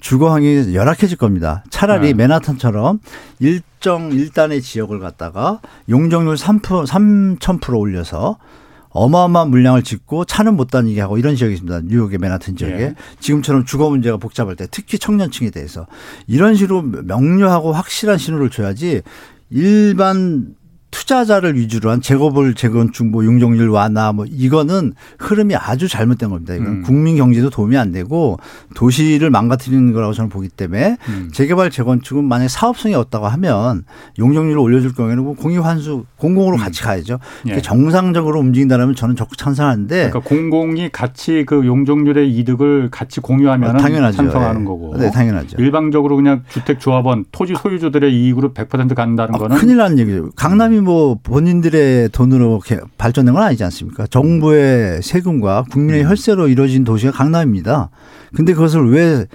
[0.04, 1.64] 주거 환경이 열악해질 겁니다.
[1.70, 2.14] 차라리 네.
[2.14, 3.00] 맨하탄처럼
[3.40, 8.38] 일정 일단의 지역을 갖다가 용적률 3% 3,000% 올려서
[8.90, 11.84] 어마어마한 물량을 짓고 차는 못 다니게 하고 이런 지역이 있습니다.
[11.86, 12.82] 뉴욕의 맨하튼 지역에.
[12.84, 12.96] 예.
[13.22, 15.88] 지금처럼 주거 문제가 복잡할 때 특히 청년층에 대해서
[16.28, 19.04] 이런 식으로 명료하고 확실한 신호를 줘야지
[19.52, 20.54] 일반
[20.94, 26.54] 투자자를 위주로 한 재고볼 재건축 뭐 용적률 완화 뭐 이거는 흐름이 아주 잘못된 겁니다.
[26.54, 26.82] 이건 음.
[26.84, 28.38] 국민 경제도 도움이 안 되고
[28.76, 31.30] 도시를 망가뜨리는 거라고 저는 보기 때문에 음.
[31.34, 33.86] 재개발 재건축은 만약 사업성이 없다고 하면
[34.20, 36.60] 용적률을 올려줄 경우에는 뭐 공유 환수 공공으로 음.
[36.60, 37.18] 같이 가야죠.
[37.48, 37.60] 예.
[37.60, 44.18] 정상적으로 움직인다면 저는 적극 찬성하는데 그러니까 공공이 같이 그 용적률의 이득을 같이 공유하면 당연하죠.
[44.18, 44.66] 찬성하는 예.
[44.66, 44.96] 거고.
[44.98, 45.58] 네, 당연하죠.
[45.60, 50.30] 일방적으로 그냥 주택 조합원 토지 소유주들의 이익으로 100% 간다는 아, 거는 큰일 나는 얘기죠.
[50.36, 52.62] 강남이 뭐 본인들의 돈으로
[52.98, 54.08] 발전된 건 아니지 않습니까?
[54.08, 56.10] 정부의 세금과 국민의 음.
[56.10, 57.90] 혈세로 이루어진 도시가 강남입니다.
[58.36, 59.26] 근데 그것을 왜,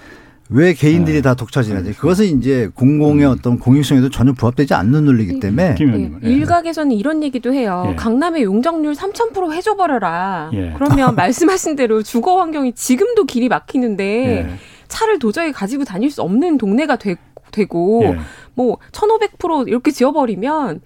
[0.50, 1.22] 왜 개인들이 네.
[1.22, 1.94] 다 독차지하지?
[1.94, 3.32] 그것은 이제 공공의 음.
[3.32, 5.40] 어떤 공익성에도 전혀 부합되지 않는 논리이기 네.
[5.40, 5.74] 때문에.
[5.74, 6.10] 네.
[6.22, 6.30] 네.
[6.30, 7.88] 일각에서는 이런 얘기도 해요.
[7.90, 7.96] 예.
[7.96, 10.50] 강남의 용적률 3,000% 해줘버려라.
[10.54, 10.74] 예.
[10.76, 14.48] 그러면 말씀하신 대로 주거 환경이 지금도 길이 막히는데 예.
[14.88, 17.16] 차를 도저히 가지고 다닐 수 없는 동네가 되,
[17.52, 18.18] 되고 예.
[18.56, 20.80] 뭐1,500% 이렇게 지어버리면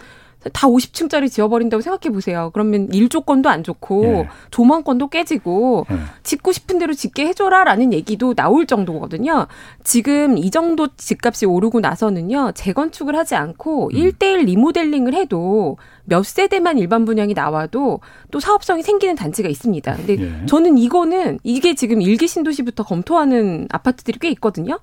[0.53, 2.51] 다 50층짜리 지어버린다고 생각해 보세요.
[2.53, 4.29] 그러면 일 조건도 안 좋고 예.
[4.51, 5.97] 조망권도 깨지고 예.
[6.23, 9.47] 짓고 싶은 대로 짓게 해줘라라는 얘기도 나올 정도거든요.
[9.85, 13.93] 지금 이 정도 집값이 오르고 나서는요 재건축을 하지 않고 음.
[13.93, 19.95] 1대1 리모델링을 해도 몇 세대만 일반 분양이 나와도 또 사업성이 생기는 단지가 있습니다.
[19.97, 20.47] 근데 예.
[20.47, 24.81] 저는 이거는 이게 지금 일기 신도시부터 검토하는 아파트들이 꽤 있거든요.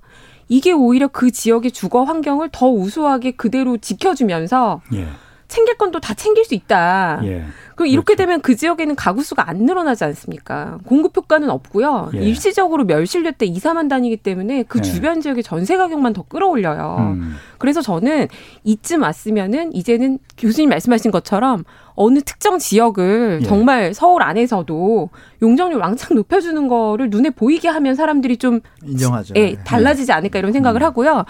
[0.47, 5.07] 이게 오히려 그 지역의 주거 환경을 더 우수하게 그대로 지켜주면서 예.
[5.49, 7.19] 챙길 건 또 다 챙길 수 있다.
[7.25, 7.43] 예.
[7.75, 8.27] 그럼 이렇게 그렇죠.
[8.27, 10.77] 되면 그 지역에는 가구 수가 안 늘어나지 않습니까?
[10.85, 12.11] 공급 효과는 없고요.
[12.13, 12.19] 예.
[12.19, 14.81] 일시적으로 멸실될 때 2, 3만 단위기 때문에 그 예.
[14.83, 16.97] 주변 지역의 전세 가격만 더 끌어올려요.
[16.99, 17.35] 음.
[17.57, 18.27] 그래서 저는
[18.63, 21.63] 이쯤 왔으면은 이제는 교수님 말씀하신 것처럼
[21.95, 23.45] 어느 특정 지역을 예.
[23.47, 25.09] 정말 서울 안에서도
[25.41, 29.33] 용적률 왕창 높여주는 거를 눈에 보이게 하면 사람들이 좀 인정하죠.
[29.37, 30.85] 예, 달라지지 않을까 이런 생각을 음.
[30.85, 31.25] 하고요.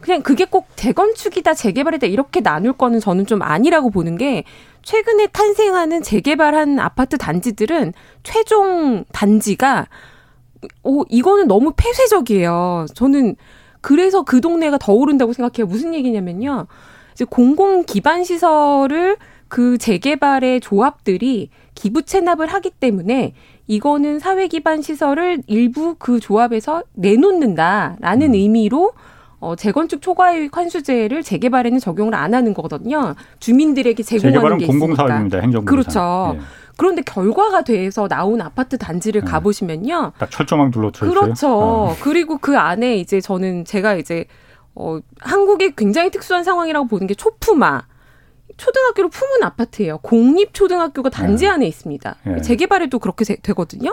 [0.00, 4.44] 그냥 그게 꼭 재건축이다 재개발이다 이렇게 나눌 거는 저는 좀 아니라고 보는 게
[4.82, 7.92] 최근에 탄생하는 재개발한 아파트 단지들은
[8.22, 9.86] 최종 단지가
[10.82, 12.86] 오 이거는 너무 폐쇄적이에요.
[12.94, 13.36] 저는
[13.80, 15.66] 그래서 그 동네가 더 오른다고 생각해요.
[15.66, 16.66] 무슨 얘기냐면요.
[17.12, 19.16] 이제 공공 기반 시설을
[19.48, 23.34] 그 재개발의 조합들이 기부 체납을 하기 때문에
[23.66, 28.34] 이거는 사회 기반 시설을 일부 그 조합에서 내놓는다라는 음.
[28.34, 28.92] 의미로
[29.40, 33.14] 어, 재건축 초과이익 환수제를 재개발에는 적용을 안 하는 거거든요.
[33.38, 34.86] 주민들에게 제공하는 게 있으니까.
[34.86, 35.38] 공공사업입니다.
[35.38, 36.36] 행정부 그렇죠.
[36.36, 36.40] 예.
[36.76, 39.30] 그런데 결과가 돼서 나온 아파트 단지를 네.
[39.30, 40.12] 가보시면요.
[40.18, 41.20] 딱 철조망 둘러쳐 있어요.
[41.20, 41.48] 그렇죠.
[41.50, 41.96] 어.
[42.00, 44.26] 그리고 그 안에 이제 저는 제가 이제
[44.74, 47.82] 어, 한국의 굉장히 특수한 상황이라고 보는 게 초품화.
[48.56, 49.98] 초등학교로 품은 아파트예요.
[49.98, 51.50] 공립 초등학교가 단지 네.
[51.50, 52.16] 안에 있습니다.
[52.26, 52.40] 예.
[52.42, 53.92] 재개발에도 그렇게 되거든요.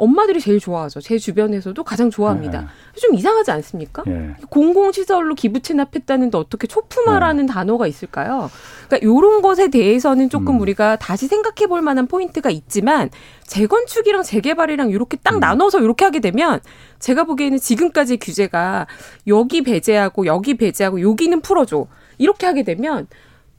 [0.00, 0.04] 예.
[0.04, 1.00] 엄마들이 제일 좋아하죠.
[1.00, 2.60] 제 주변에서도 가장 좋아합니다.
[2.62, 2.66] 네.
[3.00, 4.02] 좀 이상하지 않습니까?
[4.06, 4.34] 네.
[4.48, 7.52] 공공시설로 기부 체납했다는데 어떻게 초품화라는 네.
[7.52, 8.50] 단어가 있을까요?
[8.88, 10.60] 그러니까 이런 것에 대해서는 조금 음.
[10.60, 13.10] 우리가 다시 생각해 볼 만한 포인트가 있지만
[13.44, 15.40] 재건축이랑 재개발이랑 이렇게 딱 음.
[15.40, 16.60] 나눠서 이렇게 하게 되면
[16.98, 18.86] 제가 보기에는 지금까지 규제가
[19.26, 21.86] 여기 배제하고 여기 배제하고 여기는 풀어줘
[22.18, 23.06] 이렇게 하게 되면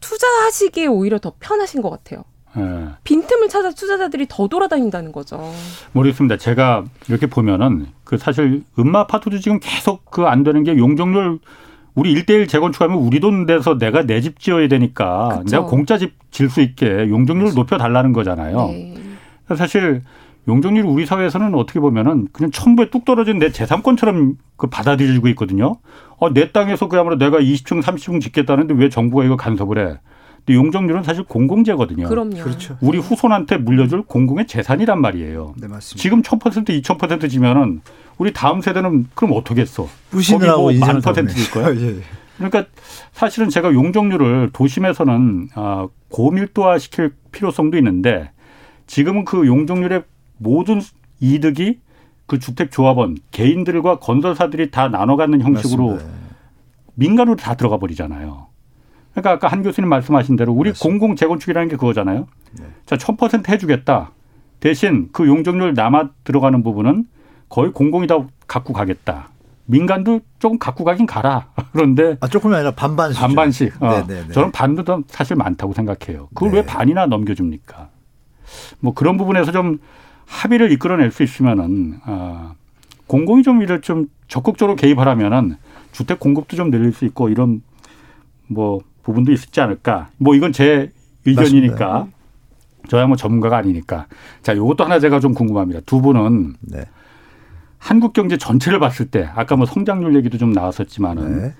[0.01, 2.23] 투자하시기에 오히려 더 편하신 것 같아요.
[2.55, 2.85] 네.
[3.03, 5.41] 빈틈을 찾아 투자자들이 더 돌아다닌다는 거죠.
[5.93, 6.37] 모르겠습니다.
[6.37, 11.39] 제가 이렇게 보면은 그 사실 음마 아파트도 지금 계속 그 안 되는 게 용적률
[11.95, 15.57] 우리 일대일 재건축하면 우리 돈 내서 내가 내 집 지어야 되니까 그쵸.
[15.57, 18.67] 내가 공짜 집 질 수 있게 용적률을 높여 달라는 거잖아요.
[18.67, 18.95] 네.
[19.55, 20.01] 사실
[20.47, 25.75] 용적률이 우리 사회에서는 어떻게 보면은 그냥 천부에 뚝 떨어진 내 재산권처럼 그 받아들여지고 있거든요.
[26.17, 29.99] 어, 내 땅에서 그야말로 내가 20층, 30층 짓겠다는데 왜 정부가 이거 간섭을 해?
[30.45, 32.07] 근데 용적률은 사실 공공재거든요.
[32.07, 32.43] 그럼요.
[32.43, 32.77] 그렇죠.
[32.81, 35.53] 우리 후손한테 물려줄 공공의 재산이란 말이에요.
[35.57, 36.01] 네, 맞습니다.
[36.01, 37.81] 지금 1000% 2000% 지면은
[38.17, 39.87] 우리 다음 세대는 그럼 어떻게 했어?
[40.09, 41.73] 부신하고 만 퍼센트일 거야.
[41.77, 42.01] 예, 예.
[42.37, 42.65] 그러니까
[43.11, 48.31] 사실은 제가 용적률을 도심에서는 아, 고밀도화 시킬 필요성도 있는데
[48.87, 50.03] 지금은 그 용적률의
[50.37, 50.81] 모든
[51.19, 51.79] 이득이
[52.25, 56.17] 그 주택 조합원 개인들과 건설사들이 다 나눠 갖는 형식으로 맞습니다.
[56.95, 58.47] 민간으로 다 들어가 버리잖아요.
[59.11, 60.89] 그러니까 아까 한 교수님 말씀하신 대로 우리 맞습니다.
[60.89, 62.27] 공공 재건축이라는 게 그거잖아요.
[62.59, 62.65] 네.
[62.85, 64.11] 자, 천 퍼센트 해주겠다.
[64.59, 67.05] 대신 그 용적률 남아 들어가는 부분은
[67.49, 69.29] 거의 공공이 다 갖고 가겠다.
[69.65, 71.47] 민간도 조금 갖고 가긴 가라.
[71.71, 73.19] 그런데 아, 조금이 아니라 반반씩.
[73.19, 73.81] 반반씩.
[73.81, 73.89] 어.
[73.89, 74.33] 네, 네, 네.
[74.33, 76.27] 저는 반도 더 사실 많다고 생각해요.
[76.33, 76.57] 그걸 네.
[76.57, 77.89] 왜 반이나 넘겨줍니까?
[78.79, 79.79] 뭐 그런 부분에서 좀
[80.25, 82.53] 합의를 이끌어낼 수 있으면은 아,
[83.07, 85.55] 공공이 좀 이를 좀 적극적으로 개입하라면은
[85.91, 87.61] 주택 공급도 좀 늘릴 수 있고 이런
[88.47, 90.09] 뭐 부분도 있지 않을까.
[90.17, 90.91] 뭐 이건 제
[91.25, 91.87] 의견이니까.
[91.87, 92.21] 맞습니다.
[92.87, 94.07] 저야 뭐 전문가가 아니니까.
[94.41, 95.81] 자, 요것도 하나 제가 좀 궁금합니다.
[95.85, 96.85] 두 분은 네.
[97.77, 101.53] 한국 경제 전체를 봤을 때 아까 뭐 성장률 얘기도 좀 나왔었지만은 네.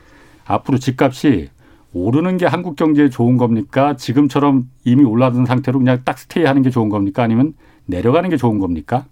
[0.46, 1.50] 앞으로 집값이
[1.94, 3.96] 오르는 게 한국 경제에 좋은 겁니까?
[3.96, 7.24] 지금처럼 이미 올라든 상태로 그냥 딱 스테이 하는 게 좋은 겁니까?
[7.24, 7.54] 아니면
[7.86, 9.06] 내려가는 게 좋은 겁니까?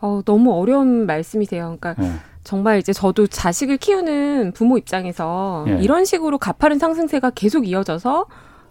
[0.00, 1.76] 어, 너무 어려운 말씀이세요.
[1.78, 2.12] 그러니까 네.
[2.46, 5.78] 정말 이제 저도 자식을 키우는 부모 입장에서 예.
[5.82, 8.26] 이런 식으로 가파른 상승세가 계속 이어져서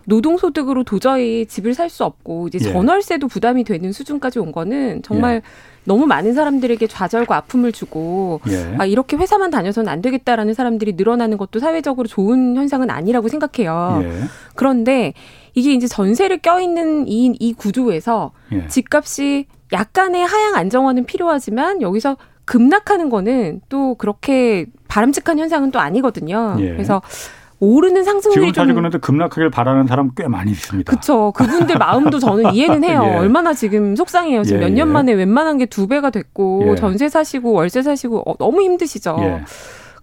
[0.07, 2.71] 노동소득으로 도저히 집을 살 수 없고 이제 예.
[2.71, 5.41] 전월세도 부담이 되는 수준까지 온 거는 정말 예.
[5.83, 8.75] 너무 많은 사람들에게 좌절과 아픔을 주고 예.
[8.77, 14.01] 아 이렇게 회사만 다녀서는 안 되겠다라는 사람들이 늘어나는 것도 사회적으로 좋은 현상은 아니라고 생각해요.
[14.03, 14.11] 예.
[14.55, 15.13] 그런데
[15.53, 18.67] 이게 이제 전세를 껴있는 이, 이 구조에서 예.
[18.67, 22.15] 집값이 약간의 하향 안정화는 필요하지만 여기서
[22.45, 26.55] 급락하는 거는 또 그렇게 바람직한 현상은 또 아니거든요.
[26.59, 26.69] 예.
[26.69, 27.01] 그래서
[27.59, 30.89] 오르는 상승률이 지금 사실 그런데 급락하길 바라는 사람 꽤 많이 있습니다.
[30.89, 31.31] 그렇죠.
[31.31, 33.01] 그분들 마음도 저는 이해는 해요.
[33.07, 33.15] 예.
[33.15, 34.43] 얼마나 지금 속상해요.
[34.43, 34.65] 지금 예.
[34.65, 36.75] 몇년 만에 웬만한 게 두 배가 됐고 예.
[36.75, 39.17] 전세 사시고 월세 사시고 어, 너무 힘드시죠.
[39.21, 39.41] 예.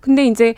[0.00, 0.54] 근데 이제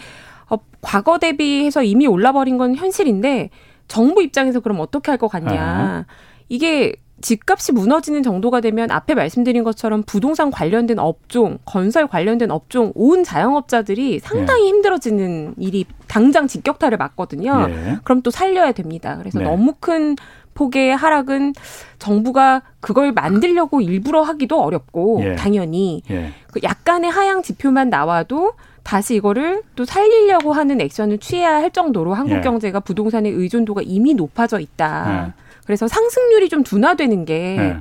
[0.48, 3.50] 어, 과거 대비해서 이미 올라버린 건 현실인데
[3.88, 5.52] 정부 입장에서 그럼 어떻게 할 것 같냐.
[5.60, 6.04] 아.
[6.48, 13.24] 이게 집값이 무너지는 정도가 되면 앞에 말씀드린 것처럼 부동산 관련된 업종, 건설 관련된 업종, 온
[13.24, 14.68] 자영업자들이 상당히 네.
[14.68, 17.66] 힘들어지는 일이 당장 직격탄을 맞거든요.
[17.68, 17.96] 네.
[18.04, 19.16] 그럼 또 살려야 됩니다.
[19.16, 19.46] 그래서 네.
[19.46, 20.16] 너무 큰
[20.52, 21.54] 폭의 하락은
[21.98, 25.34] 정부가 그걸 만들려고 일부러 하기도 어렵고 예.
[25.34, 26.32] 당연히 예.
[26.52, 28.52] 그 약간의 하향 지표만 나와도
[28.82, 32.40] 다시 이거를 또 살리려고 하는 액션을 취해야 할 정도로 한국 예.
[32.42, 35.34] 경제가 부동산의 의존도가 이미 높아져 있다.
[35.64, 35.66] 예.
[35.66, 37.76] 그래서 상승률이 좀 둔화되는 게 예.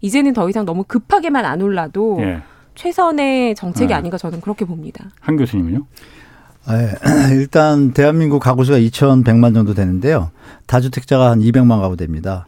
[0.00, 2.42] 이제는 더 이상 너무 급하게만 안 올라도 예.
[2.74, 3.96] 최선의 정책이 예.
[3.96, 5.10] 아닌가 저는 그렇게 봅니다.
[5.20, 5.86] 한 교수님은요?
[6.68, 6.94] 네,
[7.36, 10.30] 일단 대한민국 가구 수가 2,100만 정도 되는데요.
[10.66, 12.46] 다주택자가 한 200만 가구 됩니다.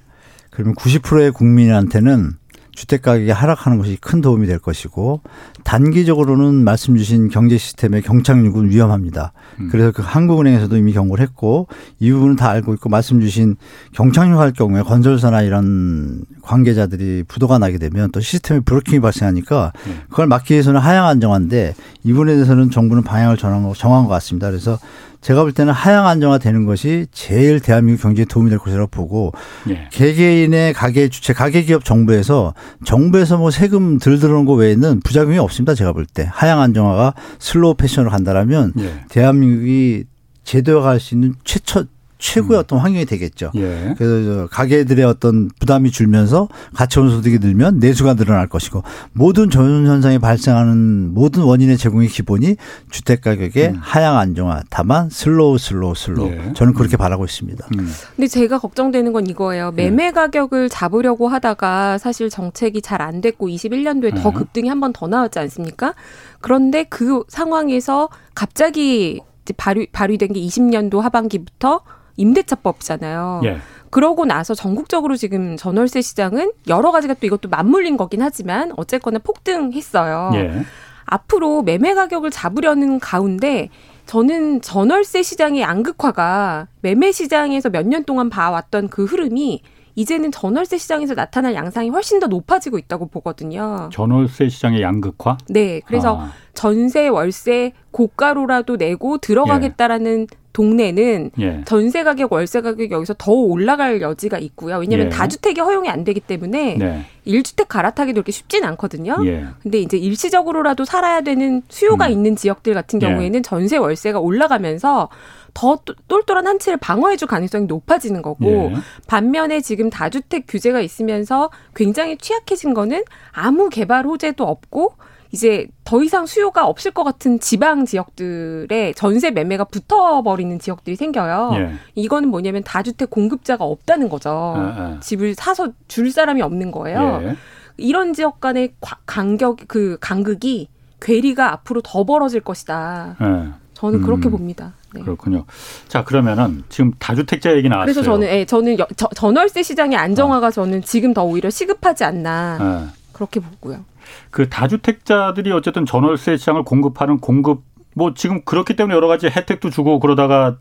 [0.51, 2.33] 그러면 90%의 국민한테는
[2.77, 5.23] 주택 가격이 하락하는 것이 큰 도움이 될 것이고
[5.65, 9.33] 단기적으로는 말씀 주신 경제 시스템의 경착륙은 위험합니다.
[9.61, 9.69] 음.
[9.73, 11.67] 그래서 그 한국은행에서도 이미 경고를 했고
[11.99, 13.57] 이 부분은 다 알고 있고 말씀 주신
[13.95, 19.95] 경착륙할 경우에 건설사나 이런 관계자들이 부도가 나게 되면 또 시스템에 브로킹이 발생하니까 네.
[20.11, 21.75] 그걸 막기 위해서는 하향 안정화인데
[22.05, 24.51] 이 부분에 대해서는 정부는 방향을 정한 것 같습니다.
[24.51, 24.79] 그래서
[25.27, 29.33] 제가 볼 때는 하향 안정화되는 것이 제일 대한민국 경제에 도움이 될 것이라고 보고
[29.69, 29.89] 예.
[29.91, 32.55] 개개인의 가계 주체 가계 기업 정부에서
[32.85, 35.75] 정부에서 뭐 세금 들 들어오는 거 외에는 부작용이 없습니다.
[35.75, 39.01] 제가 볼 때 하향 안정화가 slow fashion으로 간다라면 예.
[39.09, 40.05] 대한민국이
[40.45, 41.87] 제도화할 수 있는 최초
[42.19, 42.61] 최고의 음.
[42.61, 43.53] 어떤 환경이 되겠죠.
[43.57, 43.95] 예.
[43.99, 51.13] 그래서 가계들의 어떤 부담이 줄면서 가처분 소득이 늘면 내수가 늘어날 것이고 모든 전원 현상이 발생하는
[51.15, 52.57] 모든 원인의 제공의 기본이
[52.91, 53.79] 주택 가격의 음.
[53.81, 56.53] 하향 안정화 다만 slow slow slow 예.
[56.55, 56.99] 저는 그렇게 음.
[56.99, 57.67] 바라고 있습니다.
[57.79, 57.93] 음.
[58.17, 59.73] 근데 제가 걱정되는 건 이거예요.
[59.79, 59.83] 예.
[59.83, 64.33] 매매 가격을 잡으려고 하다가 사실 정책이 잘 안 됐고 21년도에 더 예.
[64.33, 65.95] 급등이 한 번 더 나왔지 않습니까?
[66.41, 69.21] 그런데 그 상황에서 갑자기
[69.57, 71.83] 발휘, 발휘된 게 20년도 하반기부터
[72.17, 73.43] 임대차법이잖아요.
[73.45, 73.59] 예.
[73.91, 80.31] 그러고 나서 전국적으로 지금 전월세 시장은 여러 가지가 또 이것도 맞물린 거긴 하지만 어쨌거나 폭등했어요.
[80.35, 80.63] 예.
[81.05, 83.71] 앞으로 매매 가격을 잡으려는 가운데
[84.07, 89.63] 저는 전월세 시장의 양극화가 매매 시장에서 몇 년 동안 봐왔던 그 흐름이
[89.97, 93.89] 이제는 전월세 시장에서 나타날 양상이 훨씬 더 높아지고 있다고 보거든요.
[93.93, 95.39] 전월세 시장의 양극화?
[95.49, 95.81] 네.
[95.87, 96.33] 그래서 아.
[96.53, 100.37] 전세, 월세 고가로라도 내고 들어가겠다라는 예.
[100.53, 101.63] 동네는 예.
[101.67, 104.79] 전세 가격, 월세 가격이 여기서 더 올라갈 여지가 있고요.
[104.79, 105.11] 왜냐하면 예.
[105.11, 107.05] 다주택이 허용이 안 되기 때문에 네.
[107.27, 109.17] 1주택 갈아타기도 그렇게 쉽진 않거든요.
[109.27, 109.47] 예.
[109.63, 112.13] 근데 이제 일시적으로라도 살아야 되는 수요가 음.
[112.13, 113.07] 있는 지역들 같은 예.
[113.07, 115.11] 경우에는 전세 월세가 올라가면서
[115.57, 118.75] 더 똘똘한 한 채를 방어해줄 가능성이 높아지는 거고 예.
[119.07, 123.03] 반면에 지금 다주택 규제가 있으면서 굉장히 취약해진 거는
[123.33, 124.97] 아무 개발 호재도 없고
[125.33, 131.53] 이제 더 이상 수요가 없을 것 같은 지방 지역들의 전세 매매가 붙어버리는 지역들이 생겨요.
[131.55, 131.73] 예.
[131.95, 134.31] 이거는 뭐냐면 다주택 공급자가 없다는 거죠.
[134.31, 135.01] 아, 아.
[135.01, 137.21] 집을 사서 줄 사람이 없는 거예요.
[137.23, 137.37] 예.
[137.79, 138.75] 이런 지역 간의
[139.07, 140.69] 간격 그 간극이
[141.01, 143.17] 괴리가 앞으로 더 벌어질 것이다.
[143.23, 143.67] 예.
[143.77, 144.73] 저는 그렇게 음, 봅니다.
[144.97, 145.05] 네.
[145.05, 145.45] 그렇군요.
[145.89, 147.93] 자 그러면은 지금 다주택자 얘기 나왔어요.
[147.93, 150.51] 그래서 저는 예, 저는 여, 저, 전월세 시장의 안정화가 어.
[150.51, 153.13] 저는 지금 더 오히려 시급하지 않나 예.
[153.13, 153.85] 그렇게 보고요.
[154.31, 157.63] 그 다주택자들이 어쨌든 전월세 시장을 공급하는 공급
[157.95, 160.57] 뭐 지금 그렇기 때문에 여러 가지 혜택도 주고 그러다가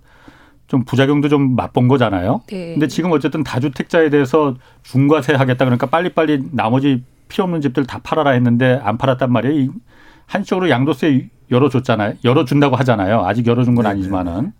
[0.68, 2.42] 좀 부작용도 좀 맛본 거잖아요.
[2.48, 2.74] 네.
[2.74, 8.32] 근데 지금 어쨌든 다주택자에 대해서 중과세 하겠다 그러니까 빨리빨리 나머지 필요 없는 집들 다 팔아라
[8.32, 9.72] 했는데 안 팔았단 말이에요.
[10.28, 12.16] 한쪽으로 양도세 열어줬잖아요.
[12.24, 13.26] 열어준다고 하잖아요.
[13.26, 14.54] 아직 열어준 건 네, 네, 아니지만은.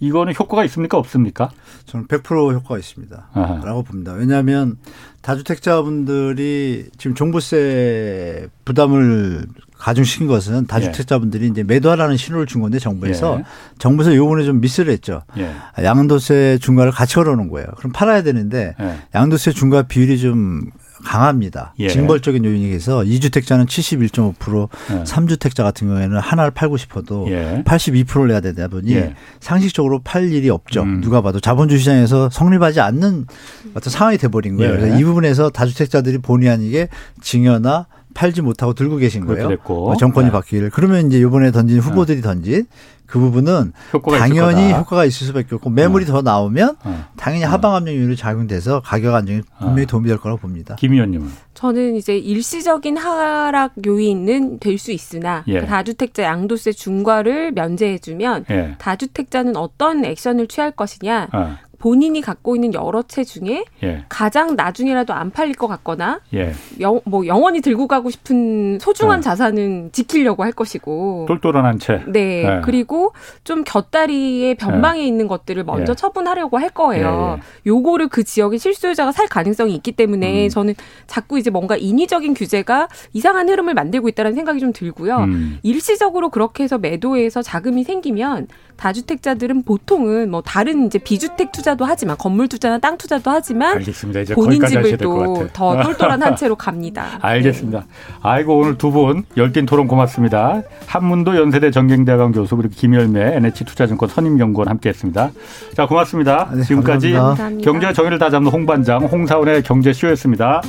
[0.00, 1.50] 이거는 효과가 있습니까 없습니까?
[1.86, 3.28] 저는 100% 효과가 있습니다.
[3.32, 3.64] 아하.
[3.64, 4.12] 라고 봅니다.
[4.12, 4.76] 왜냐하면
[5.22, 9.46] 다주택자분들이 지금 종부세 부담을
[9.76, 11.48] 가중시킨 것은 다주택자분들이 예.
[11.48, 13.44] 이제 매도하라는 신호를 준 건데 정부에서 예.
[13.78, 15.22] 정부에서 요번에 좀 미스를 했죠.
[15.36, 15.52] 예.
[15.82, 17.66] 양도세 중과를 같이 걸어놓은 거예요.
[17.76, 18.98] 그럼 팔아야 되는데 예.
[19.14, 20.62] 양도세 중과 비율이 좀
[21.08, 21.72] 강합니다.
[21.78, 21.88] 예.
[21.88, 25.04] 징벌적인 요인에 의해서 2주택자는 71.5%, 예.
[25.04, 27.62] 3주택자 같은 경우에는 하나를 팔고 싶어도 예.
[27.64, 29.14] 82%를 내야 되다 보니 예.
[29.40, 30.82] 상식적으로 팔 일이 없죠.
[30.82, 31.00] 음.
[31.00, 33.26] 누가 봐도 자본주의 시장에서 성립하지 않는
[33.72, 34.74] 어떤 상황이 돼버린 거예요.
[34.74, 34.76] 예.
[34.76, 36.88] 그래서 이 부분에서 다주택자들이 본의 아니게
[37.22, 37.86] 증여나
[38.18, 39.48] 팔지 못하고 들고 계신 거예요.
[39.48, 39.96] 됐고.
[39.96, 40.32] 정권이 네.
[40.32, 40.70] 바뀌기를.
[40.70, 42.66] 그러면 이제 이번에 던진 후보들이 던진
[43.06, 43.72] 그 부분은
[44.18, 46.08] 당연히 효과가 있을 수밖에 없고 매물이 어.
[46.08, 47.04] 더 나오면 어.
[47.16, 47.48] 당연히 어.
[47.48, 49.86] 하방 압력률이 작용돼서 가격 안정에 분명히 어.
[49.86, 50.74] 도움이 될 거라고 봅니다.
[50.80, 55.60] 김 의원님은 저는 이제 일시적인 하락 요인은 될 수 있으나 예.
[55.60, 58.74] 그 다주택자 양도세 중과를 면제해주면 예.
[58.78, 61.56] 다주택자는 어떤 액션을 취할 것이냐 어.
[61.78, 64.04] 본인이 갖고 있는 여러 채 중에 예.
[64.08, 66.52] 가장 나중에라도 안 팔릴 것 같거나 예.
[66.80, 69.22] 영, 뭐 영원히 들고 가고 싶은 소중한 예.
[69.22, 72.02] 자산은 지키려고 할 것이고 똘똘한 한 채.
[72.06, 72.44] 네.
[72.44, 72.60] 예.
[72.64, 73.12] 그리고
[73.42, 75.06] 좀 곁다리의 변방에 예.
[75.06, 75.96] 있는 것들을 먼저 예.
[75.96, 77.40] 처분하려고 할 거예요.
[77.66, 80.48] 요거를 그 지역의 실수요자가 살 가능성이 있기 때문에 음.
[80.48, 80.74] 저는
[81.06, 85.16] 자꾸 이제 이제 뭔가 인위적인 규제가 이상한 흐름을 만들고 있다는 생각이 좀 들고요.
[85.16, 85.58] 음.
[85.62, 88.48] 일시적으로 그렇게 해서 매도해서 자금이 생기면
[88.78, 94.20] 다주택자들은 보통은 뭐 다른 이제 비주택 투자도 하지만 건물 투자나 땅 투자도 하지만 알겠습니다.
[94.20, 97.18] 이제 본인 집을 또 더 똘똘한 한 채로 갑니다.
[97.20, 97.80] 알겠습니다.
[97.80, 97.86] 네.
[98.22, 100.62] 아이고 오늘 두 분 열띤 토론 고맙습니다.
[100.86, 105.30] 한문도 연세대 정경대학원 교수 그리고 김열매 NH투자증권 선임연구원 함께했습니다.
[105.76, 106.48] 자 고맙습니다.
[106.54, 107.70] 네, 지금까지 감사합니다.
[107.70, 110.62] 경제와 정의를 다잡는 홍반장 홍사원의 경제쇼였습니다.